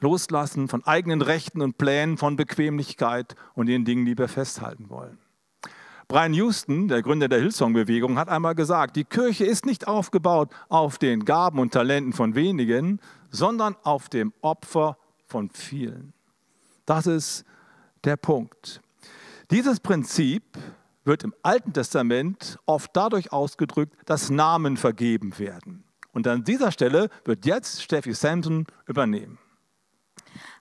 Loslassen 0.00 0.68
von 0.68 0.84
eigenen 0.84 1.22
Rechten 1.22 1.62
und 1.62 1.78
Plänen, 1.78 2.18
von 2.18 2.36
Bequemlichkeit 2.36 3.36
und 3.54 3.66
den 3.66 3.84
Dingen, 3.84 4.04
die 4.04 4.18
wir 4.18 4.28
festhalten 4.28 4.90
wollen. 4.90 5.18
Brian 6.08 6.34
Houston, 6.34 6.88
der 6.88 7.02
Gründer 7.02 7.28
der 7.28 7.40
Hillsong-Bewegung, 7.40 8.18
hat 8.18 8.28
einmal 8.28 8.54
gesagt, 8.54 8.96
die 8.96 9.04
Kirche 9.04 9.44
ist 9.44 9.64
nicht 9.64 9.88
aufgebaut 9.88 10.50
auf 10.68 10.98
den 10.98 11.24
Gaben 11.24 11.58
und 11.58 11.72
Talenten 11.72 12.12
von 12.12 12.34
wenigen, 12.34 13.00
sondern 13.30 13.76
auf 13.82 14.08
dem 14.08 14.32
Opfer 14.40 14.98
von 15.26 15.50
vielen. 15.50 16.12
Das 16.86 17.06
ist 17.06 17.44
der 18.04 18.16
Punkt. 18.16 18.80
Dieses 19.50 19.80
Prinzip 19.80 20.42
wird 21.04 21.24
im 21.24 21.34
Alten 21.42 21.72
Testament 21.72 22.58
oft 22.66 22.90
dadurch 22.94 23.32
ausgedrückt, 23.32 23.94
dass 24.06 24.30
Namen 24.30 24.76
vergeben 24.76 25.38
werden. 25.38 25.84
Und 26.12 26.26
an 26.28 26.44
dieser 26.44 26.70
Stelle 26.70 27.08
wird 27.24 27.44
jetzt 27.44 27.82
Steffi 27.82 28.14
Samson 28.14 28.66
übernehmen. 28.86 29.38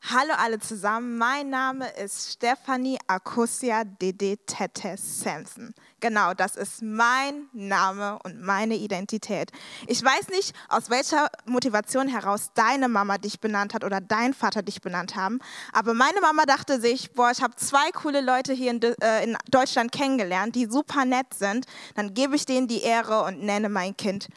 Hallo 0.10 0.34
alle 0.38 0.60
zusammen, 0.60 1.18
mein 1.18 1.50
Name 1.50 1.90
ist 1.92 2.34
Stefanie 2.34 2.98
Akusia 3.08 3.84
Dede 3.84 4.38
Tete 4.46 4.96
Samson. 4.98 5.74
Genau, 6.00 6.34
das 6.34 6.56
ist 6.56 6.82
mein 6.82 7.48
Name 7.54 8.20
und 8.24 8.42
meine 8.42 8.76
Identität. 8.76 9.52
Ich 9.88 10.04
weiß 10.04 10.28
nicht, 10.30 10.54
aus 10.70 10.90
welcher 10.90 11.30
Motivation 11.46 12.08
heraus 12.08 12.52
deine 12.54 12.90
Mama 12.90 13.18
dich 13.18 13.40
benannt 13.40 13.74
hat 13.74 13.84
oder 13.84 14.02
dein 14.02 14.34
Vater 14.34 14.62
dich 14.62 14.82
benannt 14.82 15.16
haben, 15.16 15.40
aber 15.72 15.94
meine 15.94 16.20
Mama 16.22 16.44
dachte 16.46 16.82
sich, 16.82 17.14
boah, 17.14 17.32
ich 17.32 17.42
habe 17.42 17.56
zwei 17.56 17.92
coole 17.92 18.22
Leute 18.22 18.54
hier 18.54 18.72
in, 18.72 18.82
äh, 18.82 19.24
in 19.24 19.38
Deutschland 19.50 19.92
kennengelernt, 19.92 20.56
die 20.56 20.66
super 20.66 21.06
nett 21.06 21.34
sind, 21.34 21.66
dann 21.96 22.14
gebe 22.14 22.36
ich 22.36 22.46
denen 22.46 22.68
die 22.68 22.82
Ehre 22.82 23.24
und 23.24 23.42
nenne 23.42 23.70
mein 23.70 23.96
Kind 23.96 24.28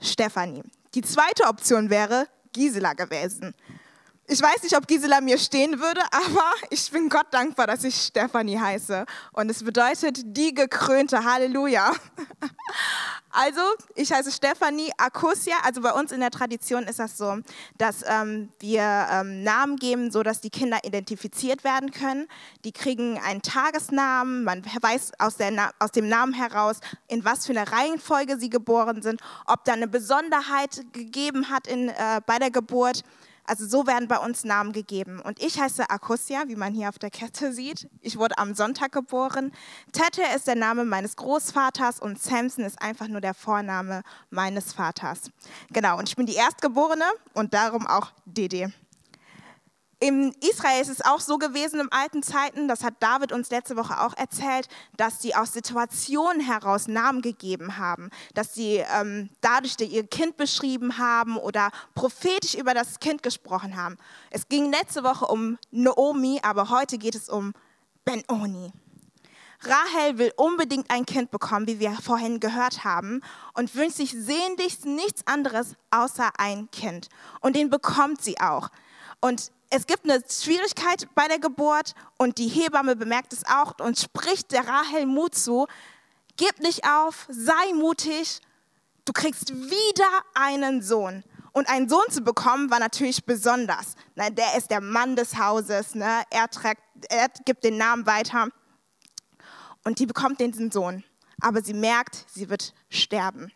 Stefanie. 0.00 0.62
Die 0.94 1.02
zweite 1.02 1.44
Option 1.44 1.90
wäre 1.90 2.28
Gisela 2.52 2.94
gewesen. 2.94 3.54
Ich 4.28 4.42
weiß 4.42 4.64
nicht, 4.64 4.76
ob 4.76 4.88
Gisela 4.88 5.20
mir 5.20 5.38
stehen 5.38 5.78
würde, 5.78 6.00
aber 6.10 6.52
ich 6.70 6.90
bin 6.90 7.08
Gott 7.08 7.26
dankbar, 7.30 7.68
dass 7.68 7.84
ich 7.84 7.94
Stefanie 7.94 8.58
heiße. 8.58 9.06
Und 9.32 9.50
es 9.50 9.62
bedeutet 9.62 10.18
die 10.24 10.54
gekrönte 10.54 11.24
Halleluja. 11.24 11.92
Also, 13.38 13.60
ich 13.94 14.10
heiße 14.10 14.32
Stefanie 14.32 14.90
Akusia. 14.96 15.56
Also 15.62 15.82
bei 15.82 15.92
uns 15.92 16.10
in 16.10 16.20
der 16.20 16.30
Tradition 16.30 16.84
ist 16.84 16.98
das 16.98 17.18
so, 17.18 17.36
dass 17.76 18.02
ähm, 18.08 18.48
wir 18.60 18.80
ähm, 19.10 19.42
Namen 19.42 19.76
geben, 19.76 20.10
sodass 20.10 20.40
die 20.40 20.48
Kinder 20.48 20.78
identifiziert 20.84 21.62
werden 21.62 21.90
können. 21.90 22.28
Die 22.64 22.72
kriegen 22.72 23.18
einen 23.18 23.42
Tagesnamen. 23.42 24.42
Man 24.42 24.64
weiß 24.64 25.12
aus, 25.18 25.36
der, 25.36 25.70
aus 25.78 25.92
dem 25.92 26.08
Namen 26.08 26.32
heraus, 26.32 26.80
in 27.08 27.26
was 27.26 27.44
für 27.44 27.52
einer 27.52 27.70
Reihenfolge 27.70 28.38
sie 28.38 28.48
geboren 28.48 29.02
sind, 29.02 29.20
ob 29.44 29.66
da 29.66 29.74
eine 29.74 29.88
Besonderheit 29.88 30.86
gegeben 30.94 31.50
hat 31.50 31.66
in, 31.66 31.90
äh, 31.90 32.22
bei 32.24 32.38
der 32.38 32.50
Geburt. 32.50 33.04
Also 33.46 33.66
so 33.66 33.86
werden 33.86 34.08
bei 34.08 34.18
uns 34.18 34.44
Namen 34.44 34.72
gegeben. 34.72 35.20
Und 35.20 35.42
ich 35.42 35.60
heiße 35.60 35.88
Akusia, 35.88 36.44
wie 36.48 36.56
man 36.56 36.74
hier 36.74 36.88
auf 36.88 36.98
der 36.98 37.10
Kette 37.10 37.52
sieht. 37.52 37.88
Ich 38.00 38.18
wurde 38.18 38.38
am 38.38 38.54
Sonntag 38.54 38.92
geboren. 38.92 39.52
Tete 39.92 40.22
ist 40.34 40.46
der 40.46 40.56
Name 40.56 40.84
meines 40.84 41.16
Großvaters 41.16 42.00
und 42.00 42.20
Samson 42.20 42.64
ist 42.64 42.80
einfach 42.82 43.08
nur 43.08 43.20
der 43.20 43.34
Vorname 43.34 44.02
meines 44.30 44.72
Vaters. 44.72 45.30
Genau, 45.70 45.98
und 45.98 46.08
ich 46.08 46.16
bin 46.16 46.26
die 46.26 46.34
Erstgeborene 46.34 47.04
und 47.34 47.54
darum 47.54 47.86
auch 47.86 48.12
Dede. 48.24 48.72
In 49.98 50.34
Israel 50.40 50.82
ist 50.82 50.90
es 50.90 51.02
auch 51.02 51.20
so 51.20 51.38
gewesen 51.38 51.80
im 51.80 51.90
alten 51.90 52.22
Zeiten, 52.22 52.68
das 52.68 52.84
hat 52.84 52.94
David 53.00 53.32
uns 53.32 53.48
letzte 53.48 53.76
Woche 53.76 53.98
auch 53.98 54.14
erzählt, 54.14 54.68
dass 54.98 55.22
sie 55.22 55.34
aus 55.34 55.54
Situationen 55.54 56.42
heraus 56.42 56.86
Namen 56.86 57.22
gegeben 57.22 57.78
haben, 57.78 58.10
dass 58.34 58.52
sie 58.52 58.84
ähm, 58.94 59.30
dadurch 59.40 59.76
ihr 59.80 60.06
Kind 60.06 60.36
beschrieben 60.36 60.98
haben 60.98 61.38
oder 61.38 61.70
prophetisch 61.94 62.54
über 62.54 62.74
das 62.74 63.00
Kind 63.00 63.22
gesprochen 63.22 63.74
haben. 63.74 63.96
Es 64.30 64.48
ging 64.48 64.70
letzte 64.70 65.02
Woche 65.02 65.26
um 65.26 65.56
Naomi, 65.70 66.40
aber 66.42 66.68
heute 66.68 66.98
geht 66.98 67.14
es 67.14 67.30
um 67.30 67.54
Benoni. 68.04 68.72
Rahel 69.62 70.18
will 70.18 70.32
unbedingt 70.36 70.90
ein 70.90 71.06
Kind 71.06 71.30
bekommen, 71.30 71.66
wie 71.66 71.80
wir 71.80 71.92
vorhin 71.92 72.40
gehört 72.40 72.84
haben, 72.84 73.22
und 73.54 73.74
wünscht 73.74 73.96
sich 73.96 74.12
sehnlichst 74.12 74.84
nichts 74.84 75.26
anderes 75.26 75.74
außer 75.90 76.32
ein 76.36 76.70
Kind. 76.70 77.08
Und 77.40 77.56
den 77.56 77.70
bekommt 77.70 78.20
sie 78.20 78.38
auch. 78.38 78.68
Und 79.22 79.50
es 79.70 79.86
gibt 79.86 80.04
eine 80.04 80.22
Schwierigkeit 80.28 81.08
bei 81.14 81.28
der 81.28 81.38
Geburt 81.38 81.94
und 82.18 82.38
die 82.38 82.48
Hebamme 82.48 82.96
bemerkt 82.96 83.32
es 83.32 83.44
auch 83.46 83.78
und 83.80 83.98
spricht 83.98 84.52
der 84.52 84.66
Rahel 84.66 85.06
Mut 85.06 85.34
zu. 85.34 85.66
Gib 86.36 86.60
nicht 86.60 86.84
auf, 86.84 87.26
sei 87.28 87.72
mutig, 87.74 88.40
du 89.04 89.12
kriegst 89.12 89.52
wieder 89.54 90.22
einen 90.34 90.82
Sohn. 90.82 91.24
Und 91.52 91.70
einen 91.70 91.88
Sohn 91.88 92.04
zu 92.10 92.20
bekommen 92.20 92.70
war 92.70 92.78
natürlich 92.78 93.24
besonders. 93.24 93.94
Der 94.14 94.56
ist 94.58 94.70
der 94.70 94.82
Mann 94.82 95.16
des 95.16 95.38
Hauses, 95.38 95.94
ne? 95.94 96.22
er, 96.28 96.50
trägt, 96.50 96.82
er 97.08 97.28
gibt 97.46 97.64
den 97.64 97.78
Namen 97.78 98.04
weiter. 98.04 98.48
Und 99.84 99.98
die 99.98 100.06
bekommt 100.06 100.40
den 100.40 100.70
Sohn. 100.70 101.02
Aber 101.40 101.62
sie 101.62 101.74
merkt, 101.74 102.26
sie 102.28 102.50
wird 102.50 102.74
sterben. 102.90 103.52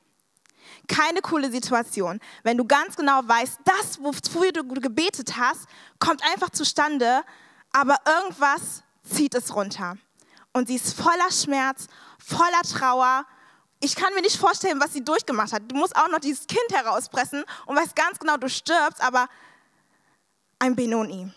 Keine 0.88 1.21
coole 1.21 1.50
Situation. 1.50 2.21
Wenn 2.43 2.57
du 2.57 2.64
ganz 2.64 2.97
genau 2.97 3.21
weißt, 3.25 3.59
das, 3.64 4.02
wofür 4.02 4.52
du 4.52 4.64
gebetet 4.64 5.37
hast, 5.37 5.67
kommt 5.99 6.23
einfach 6.25 6.50
zustande, 6.50 7.23
aber 7.73 7.97
irgendwas 8.07 8.83
zieht 9.02 9.35
es 9.35 9.55
runter. 9.55 9.97
Und 10.52 10.69
sie 10.69 10.76
ist 10.76 10.95
voller 10.95 11.31
Schmerz, 11.31 11.87
voller 12.19 12.62
Trauer. 12.62 13.25
Ich 13.81 13.95
kann 13.95 14.12
mir 14.14 14.23
nicht 14.23 14.37
vorstellen, 14.37 14.81
was 14.81 14.93
sie 14.93 15.05
durchgemacht 15.05 15.52
hat. 15.52 15.62
Du 15.69 15.76
musst 15.76 15.97
auch 15.97 16.09
noch 16.09 16.19
dieses 16.19 16.47
Kind 16.47 16.71
herauspressen 16.73 17.45
und 17.67 17.76
weißt 17.76 17.97
ganz 17.97 18.19
genau, 18.19 18.37
du 18.37 18.49
stirbst, 18.49 19.02
aber 19.02 19.29
ein 20.59 20.76
Benoni. 20.76 21.33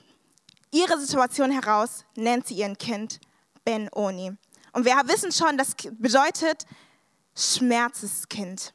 Ihre 0.72 1.00
Situation 1.00 1.52
heraus 1.52 2.04
nennt 2.16 2.48
sie 2.48 2.56
ihren 2.56 2.78
Kind 2.78 3.20
Benoni. 3.64 4.36
Und 4.74 4.86
wir 4.86 4.96
wissen 5.06 5.32
schon, 5.32 5.58
das 5.58 5.76
bedeutet 5.76 6.66
Schmerzeskind. 7.36 8.74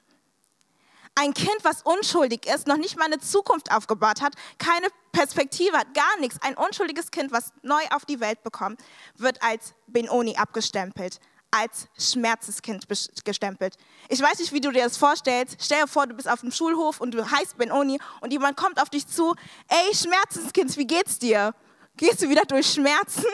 Ein 1.21 1.35
Kind, 1.35 1.57
was 1.65 1.83
unschuldig 1.83 2.47
ist, 2.47 2.69
noch 2.69 2.77
nicht 2.77 2.97
mal 2.97 3.07
eine 3.07 3.19
Zukunft 3.19 3.73
aufgebaut 3.73 4.21
hat, 4.21 4.35
keine 4.59 4.87
Perspektive 5.11 5.77
hat, 5.77 5.93
gar 5.93 6.17
nichts. 6.21 6.41
Ein 6.43 6.57
unschuldiges 6.57 7.11
Kind, 7.11 7.33
was 7.33 7.53
neu 7.63 7.83
auf 7.91 8.05
die 8.05 8.21
Welt 8.21 8.45
bekommt, 8.45 8.81
wird 9.17 9.43
als 9.43 9.75
Benoni 9.89 10.37
abgestempelt, 10.37 11.19
als 11.51 11.89
Schmerzeskind 11.99 12.87
gestempelt. 13.25 13.75
Ich 14.09 14.23
weiß 14.23 14.39
nicht, 14.39 14.53
wie 14.53 14.61
du 14.61 14.71
dir 14.71 14.85
das 14.85 14.97
vorstellst. 14.97 15.57
Stell 15.61 15.81
dir 15.81 15.89
vor, 15.89 16.07
du 16.07 16.15
bist 16.15 16.31
auf 16.31 16.39
dem 16.39 16.53
Schulhof 16.53 17.01
und 17.01 17.11
du 17.15 17.29
heißt 17.29 17.59
Benoni 17.59 17.99
und 18.21 18.33
jemand 18.33 18.57
kommt 18.57 18.81
auf 18.81 18.89
dich 18.89 19.09
zu. 19.09 19.35
Ey, 19.67 19.93
Schmerzeskind, 19.97 20.77
wie 20.77 20.87
geht's 20.87 21.19
dir? 21.19 21.53
Gehst 21.97 22.23
du 22.23 22.29
wieder 22.29 22.45
durch 22.45 22.75
Schmerzen? 22.75 23.27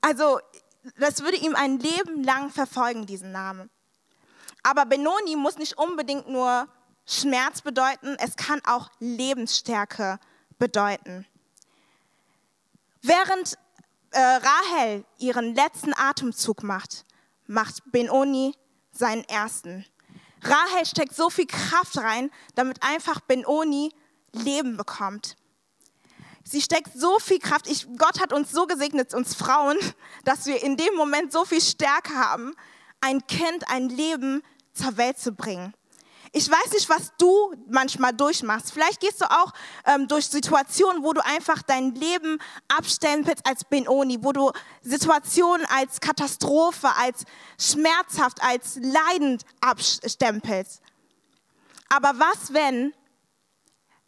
Also, 0.00 0.40
das 0.98 1.22
würde 1.22 1.36
ihm 1.36 1.54
ein 1.54 1.78
Leben 1.78 2.24
lang 2.24 2.50
verfolgen, 2.50 3.06
diesen 3.06 3.30
Namen. 3.30 3.70
Aber 4.64 4.84
Benoni 4.84 5.36
muss 5.36 5.58
nicht 5.58 5.78
unbedingt 5.78 6.28
nur 6.28 6.66
Schmerz 7.10 7.62
bedeuten, 7.62 8.16
es 8.20 8.36
kann 8.36 8.60
auch 8.64 8.90
Lebensstärke 9.00 10.20
bedeuten. 10.58 11.26
Während 13.02 13.58
äh, 14.12 14.20
Rahel 14.20 15.04
ihren 15.18 15.54
letzten 15.54 15.92
Atemzug 15.96 16.62
macht, 16.62 17.04
macht 17.46 17.82
Benoni 17.90 18.54
seinen 18.92 19.24
ersten. 19.24 19.84
Rahel 20.42 20.86
steckt 20.86 21.14
so 21.14 21.30
viel 21.30 21.46
Kraft 21.46 21.98
rein, 21.98 22.30
damit 22.54 22.82
einfach 22.82 23.20
Benoni 23.20 23.92
Leben 24.32 24.76
bekommt. 24.76 25.36
Sie 26.44 26.62
steckt 26.62 26.92
so 26.94 27.18
viel 27.18 27.38
Kraft. 27.38 27.68
Ich, 27.68 27.86
Gott 27.96 28.20
hat 28.20 28.32
uns 28.32 28.50
so 28.50 28.66
gesegnet, 28.66 29.14
uns 29.14 29.34
Frauen, 29.34 29.78
dass 30.24 30.46
wir 30.46 30.62
in 30.62 30.76
dem 30.76 30.94
Moment 30.94 31.32
so 31.32 31.44
viel 31.44 31.60
Stärke 31.60 32.14
haben, 32.14 32.54
ein 33.00 33.26
Kind, 33.26 33.68
ein 33.68 33.88
Leben 33.88 34.42
zur 34.72 34.96
Welt 34.96 35.18
zu 35.18 35.32
bringen. 35.32 35.74
Ich 36.32 36.48
weiß 36.48 36.72
nicht, 36.72 36.88
was 36.88 37.12
du 37.18 37.52
manchmal 37.68 38.12
durchmachst. 38.12 38.72
Vielleicht 38.72 39.00
gehst 39.00 39.20
du 39.20 39.24
auch 39.24 39.52
ähm, 39.84 40.06
durch 40.06 40.26
Situationen, 40.26 41.02
wo 41.02 41.12
du 41.12 41.24
einfach 41.24 41.60
dein 41.62 41.92
Leben 41.94 42.38
abstempelst 42.68 43.44
als 43.44 43.64
Benoni, 43.64 44.18
wo 44.22 44.30
du 44.30 44.52
Situationen 44.80 45.66
als 45.66 46.00
Katastrophe, 46.00 46.88
als 46.96 47.24
schmerzhaft, 47.58 48.40
als 48.42 48.76
leidend 48.76 49.44
abstempelst. 49.60 50.80
Aber 51.88 52.12
was, 52.20 52.52
wenn 52.52 52.94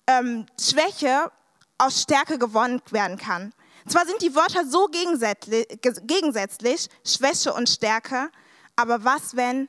ähm, 0.07 0.47
Schwäche 0.61 1.33
aus 1.79 2.03
Stärke 2.03 2.39
gewonnen 2.39 2.81
werden 2.91 3.19
kann? 3.19 3.53
Zwar 3.89 4.07
sind 4.07 4.23
die 4.23 4.37
Wörter 4.37 4.65
so 4.65 4.87
gegensätzlich, 4.87 5.67
gegensätzlich 6.07 6.89
Schwäche 7.05 7.53
und 7.53 7.69
Stärke, 7.69 8.31
aber 8.77 9.03
was, 9.03 9.35
wenn 9.35 9.69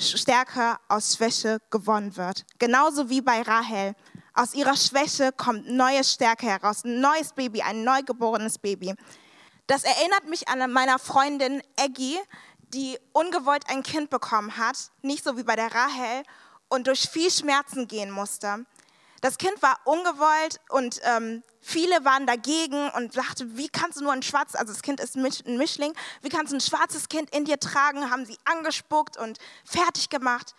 Stärke 0.00 0.76
aus 0.88 1.14
Schwäche 1.14 1.58
gewonnen 1.70 2.16
wird. 2.16 2.44
Genauso 2.58 3.08
wie 3.08 3.20
bei 3.20 3.42
Rahel. 3.42 3.94
Aus 4.34 4.54
ihrer 4.54 4.76
Schwäche 4.76 5.32
kommt 5.32 5.68
neue 5.68 6.02
Stärke 6.04 6.46
heraus, 6.46 6.84
ein 6.84 7.00
neues 7.00 7.32
Baby, 7.32 7.62
ein 7.62 7.84
neugeborenes 7.84 8.58
Baby. 8.58 8.94
Das 9.66 9.84
erinnert 9.84 10.26
mich 10.28 10.48
an 10.48 10.72
meiner 10.72 10.98
Freundin 10.98 11.62
Eggy, 11.76 12.18
die 12.72 12.98
ungewollt 13.12 13.64
ein 13.68 13.82
Kind 13.82 14.10
bekommen 14.10 14.56
hat, 14.56 14.90
nicht 15.02 15.24
so 15.24 15.36
wie 15.36 15.42
bei 15.42 15.56
der 15.56 15.74
Rahel, 15.74 16.22
und 16.68 16.86
durch 16.86 17.08
viel 17.08 17.30
Schmerzen 17.30 17.88
gehen 17.88 18.10
musste. 18.10 18.64
Das 19.20 19.36
Kind 19.36 19.60
war 19.62 19.78
ungewollt 19.84 20.60
und 20.70 21.00
ähm, 21.04 21.42
viele 21.60 22.04
waren 22.04 22.26
dagegen 22.26 22.90
und 22.90 23.12
sagten, 23.12 23.56
wie 23.56 23.68
kannst 23.68 24.00
du 24.00 24.04
nur 24.04 24.12
ein 24.12 24.22
schwarzes, 24.22 24.56
also 24.56 24.72
das 24.72 24.82
Kind 24.82 24.98
ist 25.00 25.16
ein 25.16 25.58
Mischling, 25.58 25.92
wie 26.22 26.30
kannst 26.30 26.52
du 26.52 26.56
ein 26.56 26.60
schwarzes 26.60 27.08
Kind 27.08 27.30
in 27.34 27.44
dir 27.44 27.60
tragen, 27.60 28.10
haben 28.10 28.24
sie 28.24 28.38
angespuckt 28.44 29.16
und 29.18 29.38
fertig 29.64 30.08
gemacht. 30.08 30.54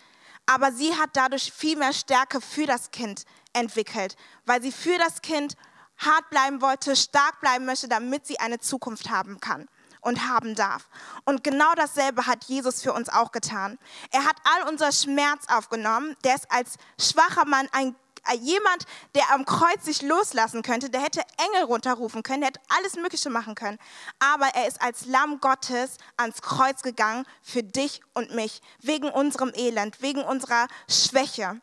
Aber 0.46 0.72
sie 0.72 0.96
hat 0.96 1.12
dadurch 1.14 1.52
viel 1.52 1.78
mehr 1.78 1.94
Stärke 1.94 2.42
für 2.42 2.66
das 2.66 2.92
Kind 2.92 3.24
entwickelt, 3.54 4.16
weil 4.46 4.62
sie 4.62 4.72
für 4.72 4.98
das 4.98 5.22
Kind 5.22 5.56
hart 5.98 6.30
bleiben 6.30 6.62
wollte, 6.62 6.96
stark 6.96 7.40
bleiben 7.42 7.66
möchte, 7.66 7.88
damit 7.88 8.26
sie 8.26 8.40
eine 8.40 8.60
Zukunft 8.60 9.10
haben 9.10 9.40
kann 9.40 9.68
und 10.02 10.28
haben 10.28 10.56
darf. 10.56 10.90
Und 11.26 11.44
genau 11.44 11.74
dasselbe 11.76 12.26
hat 12.26 12.46
Jesus 12.46 12.82
für 12.82 12.94
uns 12.94 13.10
auch 13.10 13.32
getan. 13.32 13.78
Er 14.12 14.26
hat 14.26 14.36
all 14.44 14.70
unser 14.70 14.92
Schmerz 14.92 15.46
aufgenommen. 15.48 16.16
Der 16.24 16.36
ist 16.36 16.52
als 16.52 16.76
schwacher 17.00 17.46
Mann 17.46 17.68
ein 17.72 17.96
jemand, 18.40 18.86
der 19.16 19.32
am 19.32 19.46
Kreuz 19.46 19.86
sich 19.86 20.02
loslassen 20.02 20.62
könnte, 20.62 20.90
der 20.90 21.02
hätte 21.02 21.22
Engel 21.38 21.64
runterrufen 21.64 22.24
können, 22.24 22.42
der 22.42 22.50
hätte 22.50 22.62
alles 22.70 22.96
Mögliche 22.96 23.30
machen 23.30 23.56
können. 23.56 23.78
Aber 24.20 24.48
er 24.48 24.68
ist 24.68 24.82
als 24.82 25.06
Lamm 25.06 25.40
Gottes 25.40 25.98
ans 26.18 26.42
Kreuz 26.42 26.82
gegangen 26.82 27.26
für 27.42 27.64
dich 27.64 28.02
und 28.14 28.34
mich, 28.34 28.62
wegen 28.80 29.10
unserem 29.10 29.52
Elend, 29.56 30.02
wegen 30.02 30.24
unserer 30.24 30.68
Schwäche. 30.90 31.62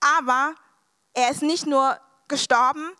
Aber 0.00 0.54
er 1.14 1.30
ist 1.30 1.42
nicht 1.42 1.66
nur 1.66 1.98
gestorben, 2.28 2.90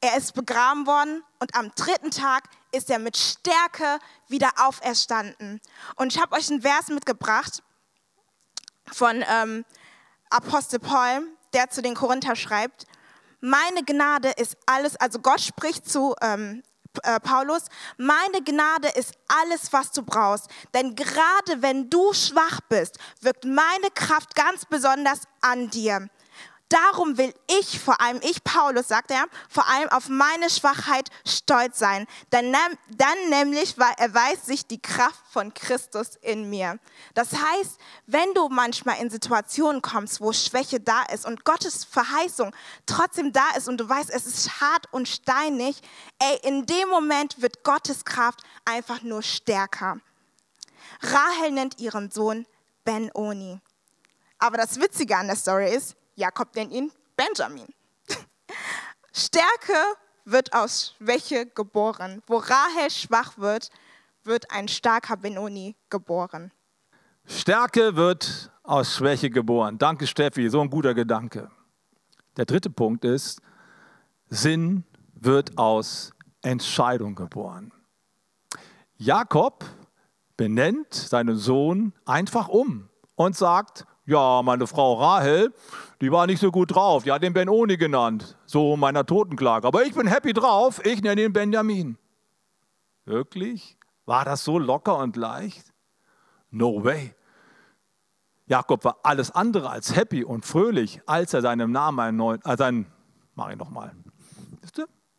er 0.00 0.16
ist 0.16 0.34
begraben 0.34 0.86
worden 0.86 1.22
und 1.38 1.54
am 1.54 1.70
dritten 1.76 2.10
Tag 2.10 2.48
ist 2.72 2.90
er 2.90 2.98
mit 2.98 3.16
Stärke 3.16 3.98
wieder 4.28 4.50
auferstanden. 4.56 5.60
Und 5.96 6.14
ich 6.14 6.20
habe 6.20 6.34
euch 6.34 6.50
einen 6.50 6.62
Vers 6.62 6.88
mitgebracht 6.88 7.62
von 8.90 9.24
ähm, 9.28 9.64
Apostel 10.30 10.80
Paul, 10.80 11.28
der 11.54 11.70
zu 11.70 11.82
den 11.82 11.94
Korinther 11.94 12.36
schreibt, 12.36 12.86
meine 13.40 13.82
Gnade 13.84 14.30
ist 14.36 14.56
alles, 14.66 14.96
also 14.96 15.18
Gott 15.18 15.40
spricht 15.40 15.88
zu 15.88 16.14
ähm, 16.22 16.62
äh, 17.02 17.18
Paulus, 17.20 17.64
meine 17.96 18.42
Gnade 18.44 18.88
ist 18.88 19.14
alles, 19.26 19.72
was 19.72 19.90
du 19.90 20.02
brauchst. 20.02 20.48
Denn 20.74 20.94
gerade 20.94 21.60
wenn 21.60 21.90
du 21.90 22.12
schwach 22.12 22.60
bist, 22.68 22.98
wirkt 23.20 23.44
meine 23.44 23.90
Kraft 23.94 24.34
ganz 24.34 24.64
besonders 24.64 25.22
an 25.40 25.70
dir. 25.70 26.08
Darum 26.72 27.18
will 27.18 27.34
ich, 27.60 27.78
vor 27.78 28.00
allem 28.00 28.18
ich, 28.22 28.42
Paulus, 28.44 28.88
sagt 28.88 29.10
er, 29.10 29.26
vor 29.50 29.68
allem 29.68 29.90
auf 29.90 30.08
meine 30.08 30.48
Schwachheit 30.48 31.10
stolz 31.26 31.78
sein. 31.78 32.06
Denn 32.32 32.50
dann 32.88 33.28
nämlich 33.28 33.76
erweist 33.76 34.46
sich 34.46 34.66
die 34.66 34.80
Kraft 34.80 35.22
von 35.30 35.52
Christus 35.52 36.16
in 36.22 36.48
mir. 36.48 36.78
Das 37.12 37.32
heißt, 37.34 37.78
wenn 38.06 38.32
du 38.32 38.48
manchmal 38.48 39.02
in 39.02 39.10
Situationen 39.10 39.82
kommst, 39.82 40.22
wo 40.22 40.32
Schwäche 40.32 40.80
da 40.80 41.02
ist 41.12 41.26
und 41.26 41.44
Gottes 41.44 41.84
Verheißung 41.84 42.54
trotzdem 42.86 43.34
da 43.34 43.50
ist 43.54 43.68
und 43.68 43.76
du 43.76 43.86
weißt, 43.86 44.08
es 44.08 44.24
ist 44.24 44.62
hart 44.62 44.90
und 44.92 45.06
steinig, 45.06 45.78
ey, 46.20 46.38
in 46.42 46.64
dem 46.64 46.88
Moment 46.88 47.42
wird 47.42 47.64
Gottes 47.64 48.06
Kraft 48.06 48.40
einfach 48.64 49.02
nur 49.02 49.22
stärker. 49.22 49.98
Rahel 51.02 51.50
nennt 51.50 51.80
ihren 51.80 52.10
Sohn 52.10 52.46
Ben-Oni. 52.84 53.60
Aber 54.38 54.56
das 54.56 54.80
Witzige 54.80 55.18
an 55.18 55.26
der 55.26 55.36
Story 55.36 55.70
ist, 55.70 55.96
Jakob 56.14 56.54
nennt 56.54 56.72
ihn 56.72 56.92
Benjamin. 57.16 57.68
Stärke 59.12 59.74
wird 60.24 60.52
aus 60.52 60.94
Schwäche 60.98 61.46
geboren. 61.46 62.22
Wo 62.26 62.36
Rahel 62.36 62.90
schwach 62.90 63.38
wird, 63.38 63.70
wird 64.24 64.50
ein 64.50 64.68
starker 64.68 65.16
Benoni 65.16 65.76
geboren. 65.90 66.52
Stärke 67.26 67.96
wird 67.96 68.50
aus 68.62 68.94
Schwäche 68.96 69.30
geboren. 69.30 69.78
Danke, 69.78 70.06
Steffi, 70.06 70.48
so 70.48 70.60
ein 70.60 70.70
guter 70.70 70.94
Gedanke. 70.94 71.50
Der 72.36 72.44
dritte 72.44 72.70
Punkt 72.70 73.04
ist, 73.04 73.40
Sinn 74.28 74.84
wird 75.14 75.58
aus 75.58 76.12
Entscheidung 76.42 77.14
geboren. 77.14 77.72
Jakob 78.96 79.64
benennt 80.36 80.94
seinen 80.94 81.36
Sohn 81.36 81.92
einfach 82.06 82.48
um 82.48 82.88
und 83.14 83.36
sagt, 83.36 83.86
ja, 84.04 84.42
meine 84.42 84.66
Frau 84.66 84.94
Rahel, 84.94 85.54
die 86.00 86.10
war 86.10 86.26
nicht 86.26 86.40
so 86.40 86.50
gut 86.50 86.74
drauf. 86.74 87.04
Die 87.04 87.12
hat 87.12 87.22
den 87.22 87.32
Ben-Oni 87.32 87.76
genannt, 87.76 88.36
so 88.46 88.76
meiner 88.76 89.06
Totenklage. 89.06 89.66
Aber 89.66 89.84
ich 89.84 89.94
bin 89.94 90.06
happy 90.06 90.32
drauf, 90.32 90.84
ich 90.84 91.02
nenne 91.02 91.22
ihn 91.22 91.32
Benjamin. 91.32 91.96
Wirklich? 93.04 93.76
War 94.04 94.24
das 94.24 94.44
so 94.44 94.58
locker 94.58 94.98
und 94.98 95.16
leicht? 95.16 95.72
No 96.50 96.84
way. 96.84 97.14
Jakob 98.46 98.84
war 98.84 98.98
alles 99.02 99.30
andere 99.30 99.70
als 99.70 99.94
happy 99.94 100.24
und 100.24 100.44
fröhlich, 100.44 101.00
als 101.06 101.32
er 101.32 101.40
seinem 101.40 101.70
Namen 101.70 102.00
einen 102.00 102.16
neuen, 102.16 102.42
äh, 102.44 102.56
seinen, 102.56 102.86
mach 103.34 103.50
ich 103.50 103.56
nochmal. 103.56 103.92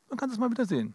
Man 0.10 0.18
kann 0.18 0.30
es 0.30 0.38
mal 0.38 0.52
wieder 0.52 0.66
sehen. 0.66 0.94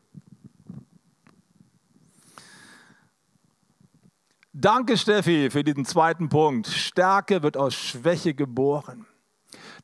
Danke, 4.61 4.97
Steffi, 4.97 5.51
für 5.51 5.62
diesen 5.62 5.85
zweiten 5.85 6.29
Punkt. 6.29 6.66
Stärke 6.66 7.44
wird 7.44 7.57
aus 7.57 7.75
Schwäche 7.75 8.35
geboren. 8.35 9.07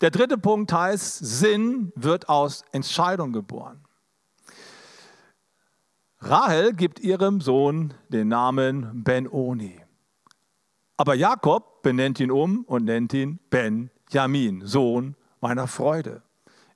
Der 0.00 0.10
dritte 0.10 0.36
Punkt 0.36 0.72
heißt, 0.72 1.18
Sinn 1.20 1.92
wird 1.94 2.28
aus 2.28 2.64
Entscheidung 2.72 3.32
geboren. 3.32 3.84
Rahel 6.18 6.72
gibt 6.72 6.98
ihrem 6.98 7.40
Sohn 7.40 7.94
den 8.08 8.26
Namen 8.26 9.04
Ben-Oni. 9.04 9.80
Aber 10.96 11.14
Jakob 11.14 11.82
benennt 11.84 12.18
ihn 12.18 12.32
um 12.32 12.64
und 12.64 12.84
nennt 12.84 13.14
ihn 13.14 13.38
Ben-Jamin, 13.50 14.66
Sohn 14.66 15.14
meiner 15.40 15.68
Freude. 15.68 16.22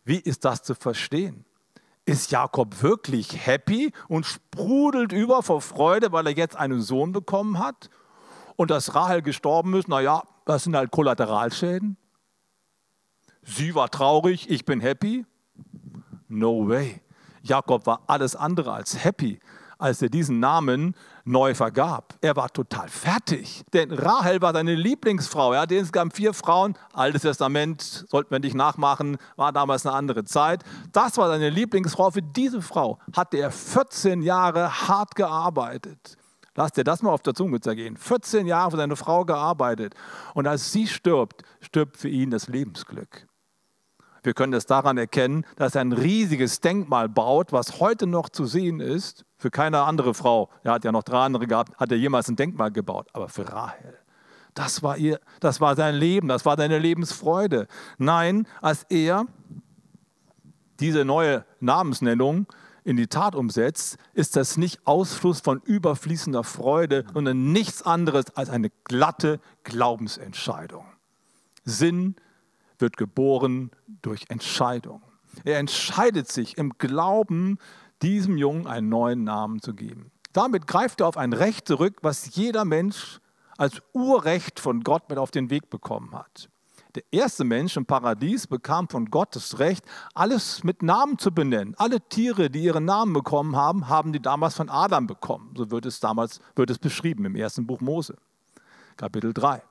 Wie 0.04 0.20
ist 0.20 0.44
das 0.44 0.62
zu 0.62 0.76
verstehen? 0.76 1.44
Ist 2.08 2.30
Jakob 2.30 2.82
wirklich 2.82 3.46
happy 3.46 3.92
und 4.08 4.24
sprudelt 4.24 5.12
über 5.12 5.42
vor 5.42 5.60
Freude, 5.60 6.10
weil 6.10 6.26
er 6.26 6.32
jetzt 6.32 6.56
einen 6.56 6.80
Sohn 6.80 7.12
bekommen 7.12 7.58
hat? 7.58 7.90
Und 8.56 8.70
dass 8.70 8.94
Rahel 8.94 9.20
gestorben 9.20 9.74
ist, 9.74 9.88
naja, 9.88 10.22
das 10.46 10.64
sind 10.64 10.74
halt 10.74 10.90
Kollateralschäden. 10.90 11.98
Sie 13.42 13.74
war 13.74 13.90
traurig, 13.90 14.48
ich 14.48 14.64
bin 14.64 14.80
happy. 14.80 15.26
No 16.28 16.66
way. 16.66 17.02
Jakob 17.42 17.84
war 17.84 18.00
alles 18.06 18.34
andere 18.34 18.72
als 18.72 19.04
happy, 19.04 19.38
als 19.78 20.02
er 20.02 20.08
diesen 20.08 20.40
Namen 20.40 20.94
neu 21.24 21.54
vergab. 21.54 22.14
Er 22.20 22.36
war 22.36 22.52
total 22.52 22.88
fertig, 22.88 23.62
denn 23.72 23.92
Rahel 23.92 24.42
war 24.42 24.52
seine 24.52 24.74
Lieblingsfrau. 24.74 25.52
Er 25.52 25.60
hatte 25.60 25.76
insgesamt 25.76 26.14
vier 26.14 26.34
Frauen. 26.34 26.76
Altes 26.92 27.22
Testament, 27.22 28.04
sollten 28.08 28.30
wir 28.30 28.40
nicht 28.40 28.54
nachmachen, 28.54 29.16
war 29.36 29.52
damals 29.52 29.86
eine 29.86 29.94
andere 29.94 30.24
Zeit. 30.24 30.64
Das 30.92 31.16
war 31.16 31.28
seine 31.28 31.50
Lieblingsfrau. 31.50 32.10
Für 32.10 32.22
diese 32.22 32.60
Frau 32.60 32.98
hatte 33.16 33.36
er 33.36 33.52
14 33.52 34.22
Jahre 34.22 34.88
hart 34.88 35.14
gearbeitet. 35.14 36.16
Lass 36.56 36.72
dir 36.72 36.82
das 36.82 37.02
mal 37.02 37.12
auf 37.12 37.22
der 37.22 37.34
Zunge 37.34 37.60
zergehen. 37.60 37.96
14 37.96 38.46
Jahre 38.48 38.72
für 38.72 38.76
seine 38.78 38.96
Frau 38.96 39.24
gearbeitet. 39.24 39.94
Und 40.34 40.48
als 40.48 40.72
sie 40.72 40.88
stirbt, 40.88 41.42
stirbt 41.60 41.96
für 41.96 42.08
ihn 42.08 42.30
das 42.30 42.48
Lebensglück. 42.48 43.28
Wir 44.24 44.34
können 44.34 44.50
das 44.50 44.66
daran 44.66 44.98
erkennen, 44.98 45.46
dass 45.54 45.76
er 45.76 45.82
ein 45.82 45.92
riesiges 45.92 46.60
Denkmal 46.60 47.08
baut, 47.08 47.52
was 47.52 47.78
heute 47.78 48.08
noch 48.08 48.28
zu 48.28 48.44
sehen 48.44 48.80
ist 48.80 49.24
Für 49.38 49.50
keine 49.50 49.82
andere 49.82 50.14
Frau, 50.14 50.50
er 50.64 50.72
hat 50.72 50.84
ja 50.84 50.90
noch 50.90 51.04
drei 51.04 51.24
andere 51.24 51.46
gehabt, 51.46 51.78
hat 51.78 51.92
er 51.92 51.98
jemals 51.98 52.28
ein 52.28 52.36
Denkmal 52.36 52.72
gebaut. 52.72 53.06
Aber 53.12 53.28
für 53.28 53.48
Rahel, 53.48 53.96
das 54.54 54.82
war, 54.82 54.96
ihr, 54.96 55.20
das 55.38 55.60
war 55.60 55.76
sein 55.76 55.94
Leben, 55.94 56.26
das 56.26 56.44
war 56.44 56.56
seine 56.56 56.78
Lebensfreude. 56.78 57.68
Nein, 57.98 58.48
als 58.60 58.82
er 58.88 59.26
diese 60.80 61.04
neue 61.04 61.44
Namensnennung 61.60 62.46
in 62.82 62.96
die 62.96 63.06
Tat 63.06 63.36
umsetzt, 63.36 63.96
ist 64.14 64.34
das 64.34 64.56
nicht 64.56 64.84
Ausfluss 64.86 65.40
von 65.40 65.60
überfließender 65.60 66.42
Freude, 66.42 67.04
sondern 67.14 67.52
nichts 67.52 67.82
anderes 67.82 68.34
als 68.34 68.50
eine 68.50 68.70
glatte 68.84 69.40
Glaubensentscheidung. 69.62 70.84
Sinn 71.64 72.16
wird 72.78 72.96
geboren 72.96 73.70
durch 74.02 74.24
Entscheidung. 74.28 75.02
Er 75.44 75.58
entscheidet 75.58 76.32
sich 76.32 76.58
im 76.58 76.78
Glauben, 76.78 77.58
diesem 78.02 78.36
Jungen 78.36 78.66
einen 78.66 78.88
neuen 78.88 79.24
Namen 79.24 79.60
zu 79.60 79.74
geben. 79.74 80.10
Damit 80.32 80.66
greift 80.66 81.00
er 81.00 81.08
auf 81.08 81.16
ein 81.16 81.32
Recht 81.32 81.66
zurück, 81.66 81.98
was 82.02 82.34
jeder 82.36 82.64
Mensch 82.64 83.20
als 83.56 83.82
Urrecht 83.92 84.60
von 84.60 84.82
Gott 84.82 85.08
mit 85.08 85.18
auf 85.18 85.30
den 85.30 85.50
Weg 85.50 85.68
bekommen 85.70 86.12
hat. 86.12 86.48
Der 86.94 87.02
erste 87.10 87.44
Mensch 87.44 87.76
im 87.76 87.86
Paradies 87.86 88.46
bekam 88.46 88.88
von 88.88 89.06
Gott 89.06 89.36
das 89.36 89.58
Recht, 89.58 89.84
alles 90.14 90.64
mit 90.64 90.82
Namen 90.82 91.18
zu 91.18 91.32
benennen. 91.32 91.74
Alle 91.76 92.00
Tiere, 92.00 92.50
die 92.50 92.62
ihren 92.62 92.86
Namen 92.86 93.12
bekommen 93.12 93.56
haben, 93.56 93.88
haben 93.88 94.12
die 94.12 94.22
damals 94.22 94.54
von 94.54 94.70
Adam 94.70 95.06
bekommen. 95.06 95.54
So 95.56 95.70
wird 95.70 95.86
es 95.86 96.00
damals 96.00 96.40
wird 96.56 96.70
es 96.70 96.78
beschrieben 96.78 97.24
im 97.24 97.36
ersten 97.36 97.66
Buch 97.66 97.80
Mose, 97.80 98.16
Kapitel 98.96 99.34
3. 99.34 99.62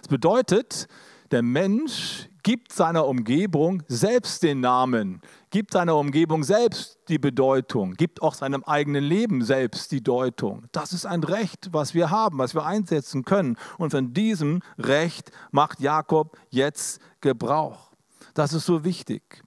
Das 0.00 0.08
bedeutet, 0.08 0.88
der 1.30 1.42
Mensch 1.42 2.28
gibt 2.42 2.72
seiner 2.72 3.06
Umgebung 3.06 3.82
selbst 3.88 4.42
den 4.42 4.60
Namen, 4.60 5.20
gibt 5.50 5.72
seiner 5.72 5.96
Umgebung 5.96 6.44
selbst 6.44 6.98
die 7.08 7.18
Bedeutung, 7.18 7.92
gibt 7.94 8.22
auch 8.22 8.34
seinem 8.34 8.64
eigenen 8.64 9.04
Leben 9.04 9.42
selbst 9.42 9.92
die 9.92 10.02
Deutung. 10.02 10.66
Das 10.72 10.92
ist 10.92 11.04
ein 11.04 11.22
Recht, 11.24 11.68
was 11.72 11.94
wir 11.94 12.10
haben, 12.10 12.38
was 12.38 12.54
wir 12.54 12.64
einsetzen 12.64 13.24
können. 13.24 13.56
Und 13.76 13.90
von 13.90 14.14
diesem 14.14 14.60
Recht 14.78 15.30
macht 15.50 15.80
Jakob 15.80 16.38
jetzt 16.48 17.00
Gebrauch. 17.20 17.92
Das 18.34 18.52
ist 18.52 18.64
so 18.64 18.84
wichtig. 18.84 19.42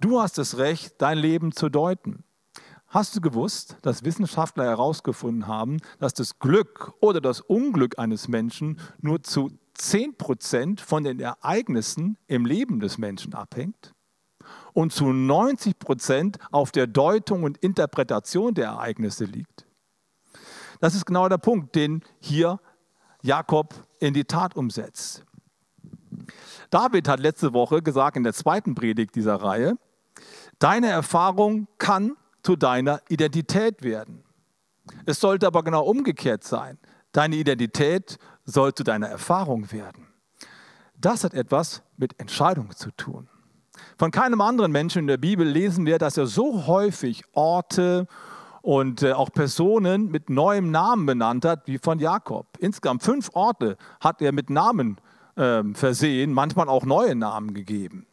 Du 0.00 0.20
hast 0.20 0.38
das 0.38 0.56
Recht, 0.56 0.94
dein 0.98 1.18
Leben 1.18 1.52
zu 1.52 1.68
deuten. 1.68 2.24
Hast 2.86 3.14
du 3.14 3.20
gewusst, 3.20 3.76
dass 3.82 4.04
Wissenschaftler 4.04 4.64
herausgefunden 4.64 5.46
haben, 5.46 5.76
dass 5.98 6.14
das 6.14 6.38
Glück 6.38 6.94
oder 7.00 7.20
das 7.20 7.42
Unglück 7.42 7.98
eines 7.98 8.28
Menschen 8.28 8.80
nur 9.02 9.22
zu 9.22 9.50
10 9.78 10.16
Prozent 10.16 10.80
von 10.80 11.04
den 11.04 11.20
Ereignissen 11.20 12.18
im 12.26 12.44
Leben 12.44 12.80
des 12.80 12.98
Menschen 12.98 13.34
abhängt 13.34 13.94
und 14.72 14.92
zu 14.92 15.12
90 15.12 15.78
Prozent 15.78 16.38
auf 16.50 16.72
der 16.72 16.86
Deutung 16.86 17.44
und 17.44 17.58
Interpretation 17.58 18.54
der 18.54 18.66
Ereignisse 18.66 19.24
liegt. 19.24 19.66
Das 20.80 20.94
ist 20.94 21.06
genau 21.06 21.28
der 21.28 21.38
Punkt, 21.38 21.74
den 21.74 22.02
hier 22.20 22.60
Jakob 23.22 23.74
in 23.98 24.14
die 24.14 24.24
Tat 24.24 24.56
umsetzt. 24.56 25.24
David 26.70 27.08
hat 27.08 27.20
letzte 27.20 27.52
Woche 27.52 27.82
gesagt 27.82 28.16
in 28.16 28.22
der 28.22 28.34
zweiten 28.34 28.74
Predigt 28.74 29.14
dieser 29.14 29.36
Reihe, 29.36 29.76
deine 30.58 30.88
Erfahrung 30.88 31.66
kann 31.78 32.16
zu 32.42 32.56
deiner 32.56 33.00
Identität 33.08 33.82
werden. 33.82 34.24
Es 35.06 35.20
sollte 35.20 35.46
aber 35.46 35.62
genau 35.62 35.84
umgekehrt 35.84 36.44
sein. 36.44 36.78
Deine 37.12 37.36
Identität 37.36 38.18
soll 38.50 38.74
zu 38.74 38.82
deiner 38.82 39.08
Erfahrung 39.08 39.70
werden. 39.72 40.06
Das 40.96 41.22
hat 41.22 41.34
etwas 41.34 41.82
mit 41.96 42.18
Entscheidungen 42.18 42.72
zu 42.72 42.90
tun. 42.92 43.28
Von 43.96 44.10
keinem 44.10 44.40
anderen 44.40 44.72
Menschen 44.72 45.00
in 45.00 45.06
der 45.06 45.18
Bibel 45.18 45.46
lesen 45.46 45.86
wir, 45.86 45.98
dass 45.98 46.16
er 46.16 46.26
so 46.26 46.66
häufig 46.66 47.24
Orte 47.32 48.06
und 48.62 49.02
äh, 49.02 49.12
auch 49.12 49.30
Personen 49.30 50.10
mit 50.10 50.30
neuem 50.30 50.70
Namen 50.70 51.06
benannt 51.06 51.44
hat, 51.44 51.66
wie 51.66 51.78
von 51.78 51.98
Jakob. 51.98 52.46
Insgesamt 52.58 53.02
fünf 53.02 53.30
Orte 53.34 53.76
hat 54.00 54.20
er 54.20 54.32
mit 54.32 54.50
Namen 54.50 55.00
äh, 55.36 55.62
versehen, 55.74 56.32
manchmal 56.32 56.68
auch 56.68 56.84
neue 56.84 57.14
Namen 57.14 57.54
gegeben. 57.54 58.06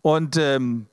Und 0.00 0.36
ähm, 0.36 0.86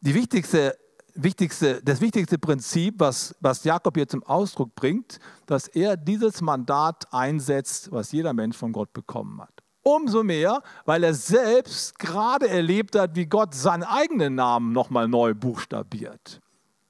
die 0.00 0.14
wichtigste 0.14 0.76
wichtigste, 1.14 1.80
das 1.82 2.00
wichtigste 2.00 2.38
Prinzip, 2.38 2.94
was, 2.98 3.34
was 3.40 3.64
Jakob 3.64 3.96
hier 3.96 4.08
zum 4.08 4.22
Ausdruck 4.24 4.74
bringt, 4.74 5.18
dass 5.46 5.68
er 5.68 5.96
dieses 5.96 6.40
Mandat 6.40 7.12
einsetzt, 7.12 7.90
was 7.92 8.12
jeder 8.12 8.32
Mensch 8.32 8.56
von 8.56 8.72
Gott 8.72 8.92
bekommen 8.92 9.40
hat. 9.40 9.62
Umso 9.82 10.22
mehr, 10.22 10.62
weil 10.86 11.04
er 11.04 11.14
selbst 11.14 11.98
gerade 11.98 12.48
erlebt 12.48 12.98
hat, 12.98 13.16
wie 13.16 13.26
Gott 13.26 13.54
seinen 13.54 13.82
eigenen 13.82 14.34
Namen 14.34 14.72
nochmal 14.72 15.08
neu 15.08 15.34
buchstabiert. 15.34 16.40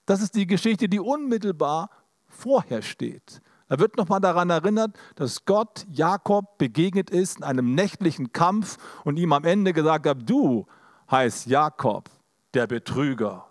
Das 0.06 0.20
ist 0.20 0.34
die 0.34 0.46
Geschichte, 0.46 0.88
die 0.88 1.00
unmittelbar 1.00 1.90
vorher 2.28 2.82
steht. 2.82 3.40
Er 3.68 3.78
wird 3.78 3.96
nochmal 3.96 4.20
daran 4.20 4.50
erinnert, 4.50 4.96
dass 5.16 5.44
Gott 5.46 5.87
Jakob 5.90 6.58
begegnet 6.58 7.10
ist 7.10 7.38
in 7.38 7.44
einem 7.44 7.74
nächtlichen 7.74 8.32
Kampf 8.32 8.76
und 9.04 9.16
ihm 9.16 9.32
am 9.32 9.44
Ende 9.44 9.72
gesagt 9.72 10.06
hat, 10.06 10.28
du 10.28 10.66
heißt 11.10 11.46
Jakob, 11.46 12.10
der 12.52 12.66
Betrüger. 12.66 13.46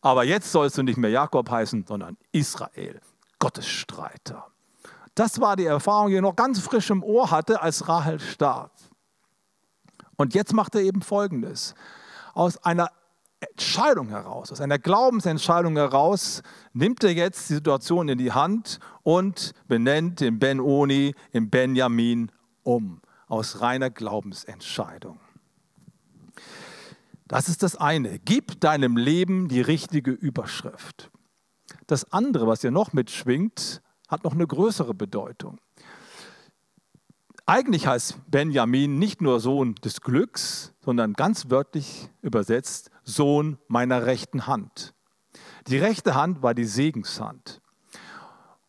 Aber 0.00 0.24
jetzt 0.24 0.50
sollst 0.50 0.78
du 0.78 0.82
nicht 0.82 0.96
mehr 0.96 1.10
Jakob 1.10 1.50
heißen, 1.50 1.84
sondern 1.86 2.16
Israel, 2.32 3.00
Gottesstreiter. 3.38 4.46
Das 5.14 5.40
war 5.40 5.56
die 5.56 5.66
Erfahrung, 5.66 6.08
die 6.08 6.16
er 6.16 6.22
noch 6.22 6.36
ganz 6.36 6.60
frisch 6.60 6.90
im 6.90 7.02
Ohr 7.02 7.30
hatte, 7.30 7.60
als 7.60 7.88
Rahel 7.88 8.20
starb. 8.20 8.72
Und 10.16 10.34
jetzt 10.34 10.52
macht 10.52 10.74
er 10.74 10.82
eben 10.82 11.02
Folgendes. 11.02 11.74
Aus 12.34 12.62
einer 12.64 12.90
Entscheidung 13.40 14.08
heraus, 14.08 14.52
aus 14.52 14.60
einer 14.60 14.78
Glaubensentscheidung 14.78 15.76
heraus, 15.76 16.42
nimmt 16.72 17.02
er 17.04 17.12
jetzt 17.12 17.48
die 17.48 17.54
Situation 17.54 18.08
in 18.08 18.18
die 18.18 18.32
Hand 18.32 18.78
und 19.02 19.52
benennt 19.66 20.20
den 20.20 20.38
Ben-Oni 20.38 21.14
in 21.32 21.50
Benjamin 21.50 22.30
um. 22.62 23.00
Aus 23.28 23.60
reiner 23.60 23.90
Glaubensentscheidung. 23.90 25.18
Das 27.30 27.48
ist 27.48 27.62
das 27.62 27.76
eine. 27.76 28.18
Gib 28.18 28.60
deinem 28.60 28.96
Leben 28.96 29.46
die 29.46 29.60
richtige 29.60 30.10
Überschrift. 30.10 31.12
Das 31.86 32.12
andere, 32.12 32.48
was 32.48 32.62
hier 32.62 32.72
noch 32.72 32.92
mitschwingt, 32.92 33.82
hat 34.08 34.24
noch 34.24 34.32
eine 34.32 34.48
größere 34.48 34.94
Bedeutung. 34.94 35.60
Eigentlich 37.46 37.86
heißt 37.86 38.18
Benjamin 38.26 38.98
nicht 38.98 39.22
nur 39.22 39.38
Sohn 39.38 39.76
des 39.76 40.00
Glücks, 40.00 40.74
sondern 40.80 41.12
ganz 41.12 41.50
wörtlich 41.50 42.10
übersetzt 42.20 42.90
Sohn 43.04 43.58
meiner 43.68 44.06
rechten 44.06 44.48
Hand. 44.48 44.92
Die 45.68 45.78
rechte 45.78 46.16
Hand 46.16 46.42
war 46.42 46.54
die 46.54 46.64
Segenshand. 46.64 47.60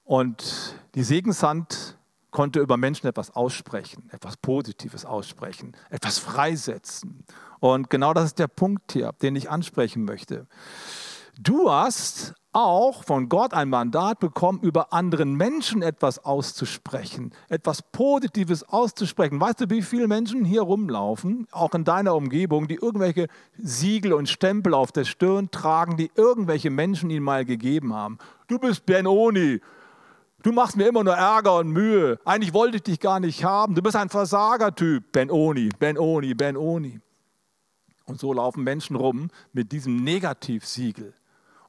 Und 0.04 0.76
die 0.94 1.04
Segenshand 1.04 1.98
konnte 2.30 2.60
über 2.60 2.78
Menschen 2.78 3.08
etwas 3.08 3.32
aussprechen, 3.32 4.08
etwas 4.12 4.38
Positives 4.38 5.04
aussprechen, 5.04 5.76
etwas 5.90 6.20
freisetzen. 6.20 7.26
Und 7.62 7.92
genau 7.92 8.14
das 8.14 8.26
ist 8.26 8.40
der 8.40 8.48
Punkt 8.48 8.92
hier, 8.92 9.14
den 9.22 9.36
ich 9.36 9.50
ansprechen 9.50 10.04
möchte. 10.04 10.48
Du 11.40 11.72
hast 11.72 12.34
auch 12.54 13.04
von 13.04 13.30
Gott 13.30 13.54
ein 13.54 13.70
Mandat 13.70 14.20
bekommen, 14.20 14.60
über 14.62 14.92
anderen 14.92 15.36
Menschen 15.36 15.84
etwas 15.84 16.26
auszusprechen, 16.26 17.32
etwas 17.50 17.84
Positives 17.84 18.68
auszusprechen. 18.68 19.40
Weißt 19.40 19.62
du, 19.62 19.70
wie 19.70 19.84
viele 19.84 20.08
Menschen 20.08 20.44
hier 20.44 20.64
rumlaufen, 20.64 21.48
auch 21.52 21.74
in 21.76 21.84
deiner 21.84 22.16
Umgebung, 22.16 22.68
die 22.68 22.76
irgendwelche 22.76 23.28
Siegel 23.58 24.14
und 24.14 24.28
Stempel 24.28 24.74
auf 24.74 24.92
der 24.92 25.06
Stirn 25.06 25.52
tragen, 25.52 25.98
die 25.98 26.12
irgendwelche 26.16 26.72
Menschen 26.72 27.12
ihnen 27.12 27.24
mal 27.24 27.46
gegeben 27.46 27.94
haben? 27.94 28.18
Du 28.48 28.58
bist 28.58 28.86
Benoni, 28.86 29.62
Du 30.44 30.52
machst 30.52 30.76
mir 30.76 30.88
immer 30.88 31.04
nur 31.04 31.14
Ärger 31.14 31.58
und 31.60 31.70
Mühe. 31.70 32.18
Eigentlich 32.26 32.52
wollte 32.52 32.78
ich 32.78 32.82
dich 32.82 33.00
gar 33.00 33.20
nicht 33.20 33.44
haben. 33.44 33.76
Du 33.76 33.84
bist 33.84 33.96
ein 33.96 34.10
Versagertyp. 34.10 35.12
Ben-Oni, 35.12 35.70
Ben-Oni, 35.78 36.34
Ben-Oni. 36.34 37.00
Und 38.12 38.20
so 38.20 38.34
laufen 38.34 38.66
Menschen 38.66 38.98
rum 38.98 39.30
mit 39.54 39.72
diesem 39.72 40.04
Negativsiegel. 40.04 41.14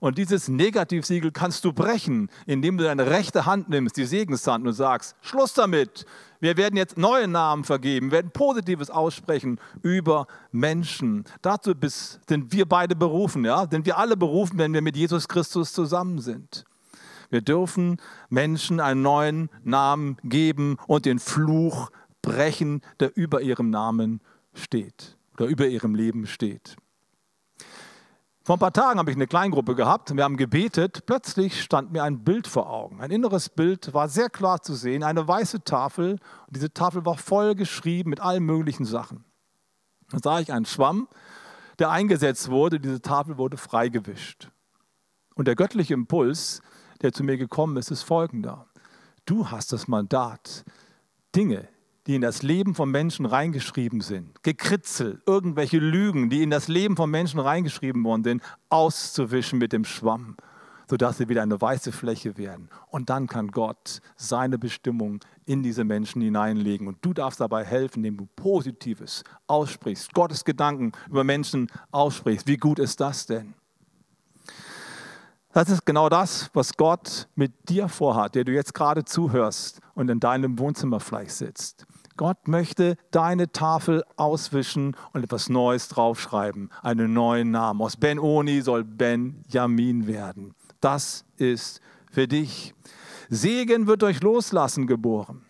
Und 0.01 0.19
dieses 0.19 0.49
Negativsiegel 0.49 1.31
kannst 1.31 1.65
du 1.65 1.73
brechen, 1.73 2.31
indem 2.47 2.79
du 2.79 2.83
deine 2.83 3.07
rechte 3.07 3.47
Hand 3.47 3.69
nimmst, 3.69 3.97
die 3.97 4.07
Segenshand, 4.07 4.67
und 4.67 4.73
sagst, 4.73 5.15
Schluss 5.21 5.55
damit. 5.55 6.05
Wir 6.41 6.57
werden 6.57 6.77
jetzt 6.77 6.99
neue 6.99 7.29
Namen 7.29 7.63
vergeben, 7.63 8.11
werden 8.11 8.33
Positives 8.33 8.91
aussprechen 8.91 9.61
über 9.83 10.27
Menschen. 10.51 11.23
Dazu 11.43 11.75
sind 12.27 12.53
wir 12.53 12.67
beide 12.67 12.97
berufen, 12.97 13.45
ja? 13.45 13.69
Sind 13.71 13.87
wir 13.87 13.97
alle 13.97 14.17
berufen, 14.17 14.59
wenn 14.59 14.75
wir 14.75 14.83
mit 14.83 14.97
Jesus 14.97 15.29
Christus 15.29 15.73
zusammen 15.73 16.19
sind. 16.19 16.65
Wir 17.31 17.41
dürfen 17.41 17.99
Menschen 18.31 18.81
einen 18.81 19.03
neuen 19.03 19.49
Namen 19.63 20.17
geben 20.25 20.79
und 20.89 21.05
den 21.07 21.21
Fluch 21.21 21.93
brechen, 22.21 22.83
der 22.99 23.17
über 23.17 23.43
ihrem 23.43 23.71
Namen 23.71 24.21
steht 24.55 25.17
oder 25.35 25.47
über 25.47 25.67
ihrem 25.67 25.95
Leben 25.95 26.27
steht. 26.27 26.77
Vor 28.45 28.57
ein 28.57 28.59
paar 28.59 28.73
Tagen 28.73 28.99
habe 28.99 29.09
ich 29.09 29.17
eine 29.17 29.29
Kleingruppe 29.29 29.77
gehabt, 29.77 30.15
wir 30.17 30.25
haben 30.25 30.37
gebetet, 30.37 31.07
plötzlich 31.07 31.63
stand 31.63 31.93
mir 31.93 32.03
ein 32.03 32.25
Bild 32.25 32.49
vor 32.49 32.69
Augen. 32.69 33.01
Ein 33.01 33.13
inneres 33.13 33.49
Bild 33.49 33.95
war 33.95 34.09
sehr 34.09 34.31
klar 34.31 34.61
zu 34.61 34.75
sehen, 34.75 35.05
eine 35.05 35.29
weiße 35.29 35.63
Tafel. 35.63 36.13
Und 36.47 36.57
diese 36.57 36.73
Tafel 36.73 37.07
war 37.07 37.17
voll 37.17 37.55
geschrieben 37.55 38.11
mit 38.11 38.19
allen 38.19 38.43
möglichen 38.43 38.85
Sachen. 38.85 39.25
Da 40.11 40.19
sah 40.21 40.41
ich 40.41 40.53
einen 40.53 40.67
Schwamm, 40.67 41.07
der 41.79 41.91
eingesetzt 41.91 42.51
wurde, 42.51 42.81
diese 42.81 43.01
Tafel 43.01 43.39
wurde 43.39 43.57
freigewischt. 43.57 44.51
Und 45.37 45.47
der 45.47 45.55
göttliche 45.55 45.95
Impuls, 45.95 46.63
der 47.01 47.13
zu 47.13 47.23
mir 47.23 47.37
gekommen 47.37 47.77
ist, 47.77 47.93
ist 47.93 48.03
folgender. 48.03 48.67
Du 49.25 49.53
hast 49.53 49.73
das 49.73 49.87
Mandat, 49.87 50.65
Dinge, 51.35 51.69
die 52.07 52.17
in 52.17 52.23
das 52.23 52.43
Leben 52.43 52.75
von 52.75 52.91
Menschen 52.91 53.27
reingeschrieben 53.27 54.01
sind, 54.01 54.43
Gekritzel, 54.43 55.23
irgendwelche 55.27 55.79
Lügen, 55.79 56.31
die 56.31 56.43
in 56.43 56.51
das 56.51 56.69
Leben 56.69 56.97
von 56.97 57.11
Menschen 57.11 57.39
reingeschrieben 57.39 58.03
worden 58.05 58.25
sind, 58.25 58.43
auszuwischen 58.69 59.59
mit 59.59 59.73
dem 59.73 59.85
Schwamm, 59.85 60.37
sodass 60.91 61.19
sie 61.19 61.29
wieder 61.29 61.43
eine 61.43 61.61
weiße 61.61 61.93
Fläche 61.93 62.37
werden. 62.37 62.69
Und 62.89 63.09
dann 63.09 63.29
kann 63.29 63.49
Gott 63.49 64.01
seine 64.17 64.59
Bestimmung 64.59 65.21
in 65.45 65.63
diese 65.63 65.85
Menschen 65.85 66.23
hineinlegen. 66.23 66.89
Und 66.89 66.99
du 67.03 67.13
darfst 67.13 67.41
dabei 67.41 67.65
helfen, 67.65 68.01
indem 68.01 68.17
du 68.17 68.27
Positives 68.35 69.23
aussprichst, 69.47 70.13
Gottes 70.13 70.45
Gedanken 70.45 70.93
über 71.09 71.23
Menschen 71.23 71.69
aussprichst. 71.93 72.47
Wie 72.49 72.57
gut 72.57 72.81
ist 72.81 73.01
das 73.01 73.27
denn? 73.27 73.55
Das 75.53 75.69
ist 75.69 75.85
genau 75.85 76.09
das, 76.09 76.51
was 76.55 76.75
Gott 76.79 77.29
mit 77.35 77.69
dir 77.69 77.89
vorhat, 77.89 78.35
der 78.35 78.45
du 78.45 78.53
jetzt 78.53 78.73
gerade 78.73 79.05
zuhörst 79.05 79.81
und 79.95 80.09
in 80.09 80.19
deinem 80.19 80.59
Wohnzimmer 80.59 80.99
vielleicht 80.99 81.33
sitzt. 81.33 81.87
Gott 82.17 82.49
möchte 82.49 82.97
deine 83.11 83.53
Tafel 83.53 84.05
auswischen 84.17 84.97
und 85.13 85.25
etwas 85.25 85.49
Neues 85.49 85.89
draufschreiben, 85.89 86.71
einen 86.83 87.13
neuen 87.13 87.51
Namen. 87.51 87.81
Aus 87.81 87.97
Ben-Oni 87.97 88.61
soll 88.63 88.85
Ben-Jamin 88.85 90.07
werden. 90.07 90.55
Das 90.81 91.25
ist 91.37 91.81
für 92.11 92.29
dich. 92.29 92.75
Segen 93.29 93.87
wird 93.87 94.03
durch 94.03 94.21
Loslassen 94.21 94.87
geboren. 94.87 95.43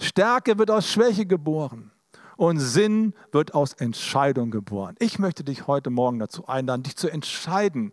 Stärke 0.00 0.58
wird 0.58 0.70
aus 0.70 0.90
Schwäche 0.90 1.26
geboren. 1.26 1.90
Und 2.36 2.58
Sinn 2.58 3.14
wird 3.32 3.54
aus 3.54 3.72
Entscheidung 3.72 4.50
geboren. 4.50 4.94
Ich 4.98 5.18
möchte 5.18 5.42
dich 5.42 5.66
heute 5.66 5.88
Morgen 5.88 6.18
dazu 6.18 6.46
einladen, 6.46 6.82
dich 6.82 6.96
zu 6.96 7.08
entscheiden, 7.08 7.92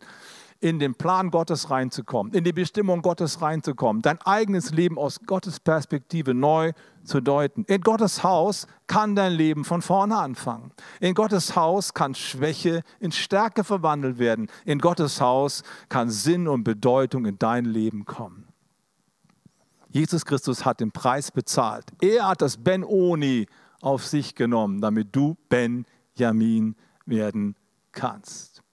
in 0.64 0.80
den 0.80 0.96
Plan 0.96 1.30
Gottes 1.30 1.70
reinzukommen, 1.70 2.34
in 2.34 2.46
die 2.46 2.54
Bestimmung 2.54 3.02
Gottes 3.02 3.42
reinzukommen, 3.42 4.02
dein 4.02 4.22
eigenes 4.22 4.72
Leben 4.72 4.98
aus 4.98 5.20
Gottes 5.26 5.60
Perspektive 5.60 6.34
neu 6.34 6.72
zu 7.04 7.22
deuten. 7.22 7.64
In 7.66 7.82
Gottes 7.82 8.24
Haus 8.24 8.68
kann 8.88 9.16
dein 9.16 9.34
Leben 9.34 9.66
von 9.66 9.82
vorne 9.82 10.18
anfangen. 10.18 10.72
In 11.00 11.14
Gottes 11.14 11.56
Haus 11.56 11.94
kann 11.94 12.16
Schwäche 12.16 12.84
in 13.00 13.12
Stärke 13.12 13.64
verwandelt 13.64 14.20
werden. 14.20 14.48
In 14.66 14.80
Gottes 14.80 15.22
Haus 15.22 15.64
kann 15.90 16.10
Sinn 16.10 16.48
und 16.48 16.64
Bedeutung 16.64 17.26
in 17.26 17.38
dein 17.38 17.66
Leben 17.66 18.06
kommen. 18.06 18.48
Jesus 19.90 20.26
Christus 20.26 20.66
hat 20.66 20.80
den 20.80 20.92
Preis 20.92 21.32
bezahlt. 21.32 21.86
Er 22.02 22.28
hat 22.28 22.42
das 22.42 22.58
Ben-Oni 22.58 23.46
auf 23.82 24.06
sich 24.06 24.34
genommen, 24.34 24.82
damit 24.82 25.16
du 25.16 25.38
Ben-Jamin 25.50 26.76
werden 27.06 27.56
kannst. 27.92 28.64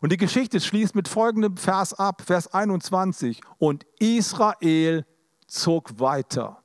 Und 0.00 0.12
die 0.12 0.16
Geschichte 0.16 0.60
schließt 0.60 0.94
mit 0.94 1.08
folgendem 1.08 1.56
Vers 1.56 1.94
ab, 1.94 2.22
Vers 2.22 2.52
21. 2.52 3.40
Und 3.58 3.86
Israel 3.98 5.06
zog 5.46 6.00
weiter. 6.00 6.62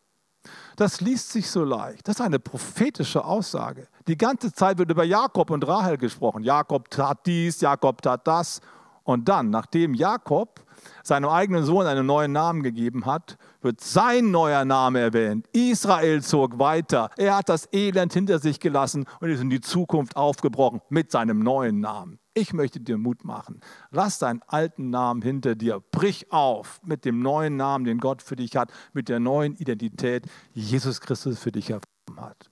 Das 0.76 1.02
liest 1.02 1.32
sich 1.32 1.50
so 1.50 1.64
leicht. 1.64 2.08
Das 2.08 2.16
ist 2.18 2.22
eine 2.22 2.40
prophetische 2.40 3.24
Aussage. 3.24 3.88
Die 4.08 4.18
ganze 4.18 4.52
Zeit 4.54 4.78
wird 4.78 4.92
über 4.92 5.04
Jakob 5.04 5.50
und 5.50 5.66
Rahel 5.66 5.98
gesprochen. 5.98 6.44
Jakob 6.44 6.90
tat 6.90 7.26
dies, 7.26 7.62
Jakob 7.62 8.02
tat 8.02 8.28
das. 8.28 8.62
Und 9.04 9.30
dann, 9.30 9.52
nachdem 9.52 9.94
Jakob 9.94 10.66
seinem 11.04 11.30
eigenen 11.30 11.64
Sohn 11.64 11.86
einen 11.86 12.06
neuen 12.06 12.32
Namen 12.32 12.64
gegeben 12.64 13.06
hat, 13.06 13.38
wird 13.62 13.80
sein 13.82 14.32
neuer 14.32 14.66
Name 14.66 15.00
erwähnt. 15.00 15.48
Israel 15.54 16.22
zog 16.22 16.60
weiter. 16.60 17.10
Er 17.18 17.38
hat 17.38 17.50
das 17.50 17.70
Elend 17.72 18.14
hinter 18.14 18.40
sich 18.40 18.60
gelassen 18.60 19.06
und 19.20 19.30
ist 19.30 19.42
in 19.42 19.50
die 19.50 19.62
Zukunft 19.62 20.16
aufgebrochen 20.16 20.82
mit 20.90 21.12
seinem 21.12 21.40
neuen 21.40 21.80
Namen. 21.80 22.20
Ich 22.38 22.52
möchte 22.52 22.82
dir 22.82 22.98
Mut 22.98 23.24
machen. 23.24 23.62
Lass 23.92 24.20
deinen 24.20 24.42
alten 24.48 24.90
Namen 24.90 25.22
hinter 25.22 25.56
dir. 25.56 25.82
Brich 25.92 26.34
auf 26.34 26.82
mit 26.84 27.06
dem 27.06 27.22
neuen 27.22 27.56
Namen, 27.56 27.86
den 27.86 27.98
Gott 27.98 28.22
für 28.22 28.36
dich 28.36 28.58
hat, 28.58 28.74
mit 28.92 29.08
der 29.08 29.22
neuen 29.22 29.56
Identität, 29.56 30.26
die 30.54 30.60
Jesus 30.60 31.00
Christus 31.00 31.40
für 31.40 31.54
dich 31.54 31.70
erfunden 31.70 32.20
hat. 32.20 32.50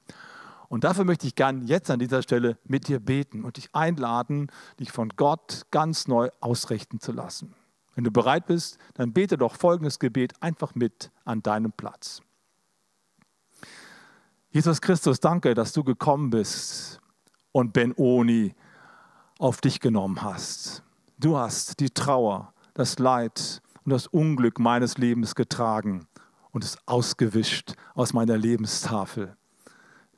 Und 0.69 0.85
dafür 0.85 1.03
möchte 1.03 1.27
ich 1.27 1.35
gern 1.35 1.67
jetzt 1.67 1.91
an 1.91 1.99
dieser 1.99 2.21
Stelle 2.21 2.57
mit 2.63 2.87
dir 2.87 3.01
beten 3.01 3.43
und 3.43 3.57
dich 3.57 3.75
einladen, 3.75 4.47
dich 4.79 4.93
von 4.93 5.09
Gott 5.09 5.63
ganz 5.69 6.07
neu 6.07 6.29
ausrichten 6.39 7.01
zu 7.01 7.11
lassen. 7.11 7.53
Wenn 7.93 8.05
du 8.05 8.11
bereit 8.11 8.45
bist, 8.45 8.77
dann 8.93 9.11
bete 9.11 9.37
doch 9.37 9.57
folgendes 9.57 9.99
Gebet 9.99 10.41
einfach 10.41 10.75
mit 10.75 11.11
an 11.25 11.43
deinem 11.43 11.73
Platz. 11.73 12.21
Jesus 14.49 14.79
Christus, 14.79 15.19
danke, 15.19 15.53
dass 15.55 15.73
du 15.73 15.83
gekommen 15.83 16.29
bist 16.29 17.01
und 17.51 17.73
Ben-Oni 17.73 18.55
auf 19.43 19.59
dich 19.59 19.81
genommen 19.81 20.21
hast. 20.21 20.83
Du 21.19 21.37
hast 21.37 21.81
die 21.81 21.89
Trauer, 21.89 22.53
das 22.73 22.97
Leid 22.97 23.61
und 23.83 23.91
das 23.91 24.07
Unglück 24.07 24.57
meines 24.57 24.97
Lebens 24.97 25.35
getragen 25.35 26.07
und 26.51 26.63
es 26.63 26.77
ausgewischt 26.85 27.73
aus 27.93 28.13
meiner 28.13 28.37
Lebenstafel. 28.37 29.35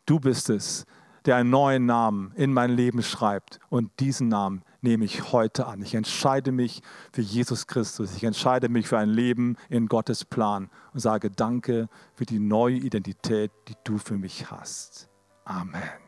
Du 0.06 0.20
bist 0.20 0.52
es, 0.52 0.86
der 1.26 1.38
einen 1.38 1.50
neuen 1.50 1.88
Namen 1.88 2.34
in 2.36 2.54
mein 2.54 2.70
Leben 2.70 3.02
schreibt 3.02 3.60
und 3.70 3.90
diesen 4.00 4.28
Namen 4.28 4.62
nehme 4.82 5.06
ich 5.06 5.32
heute 5.32 5.66
an. 5.66 5.82
Ich 5.82 5.96
entscheide 5.96 6.52
mich 6.52 6.84
für 7.12 7.24
Jesus 7.24 7.66
Christus. 7.66 8.16
Ich 8.16 8.24
entscheide 8.24 8.70
mich 8.70 8.88
für 8.88 9.00
ein 9.00 9.10
Leben 9.10 9.58
in 9.70 9.88
Gottes 9.88 10.24
Plan 10.24 10.70
und 10.94 11.00
sage 11.00 11.32
Danke 11.32 11.90
für 12.14 12.28
die 12.28 12.38
neue 12.38 12.76
Identität, 12.76 13.52
die 13.70 13.76
du 13.84 13.98
für 13.98 14.20
mich 14.20 14.52
hast. 14.52 15.10
Amen. 15.46 16.05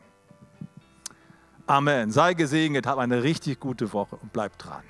Amen. 1.68 2.10
Sei 2.10 2.32
gesegnet, 2.32 2.86
hab 2.86 2.98
eine 2.98 3.22
richtig 3.22 3.60
gute 3.60 3.92
Woche 3.92 4.16
und 4.16 4.32
bleib 4.32 4.56
dran. 4.56 4.82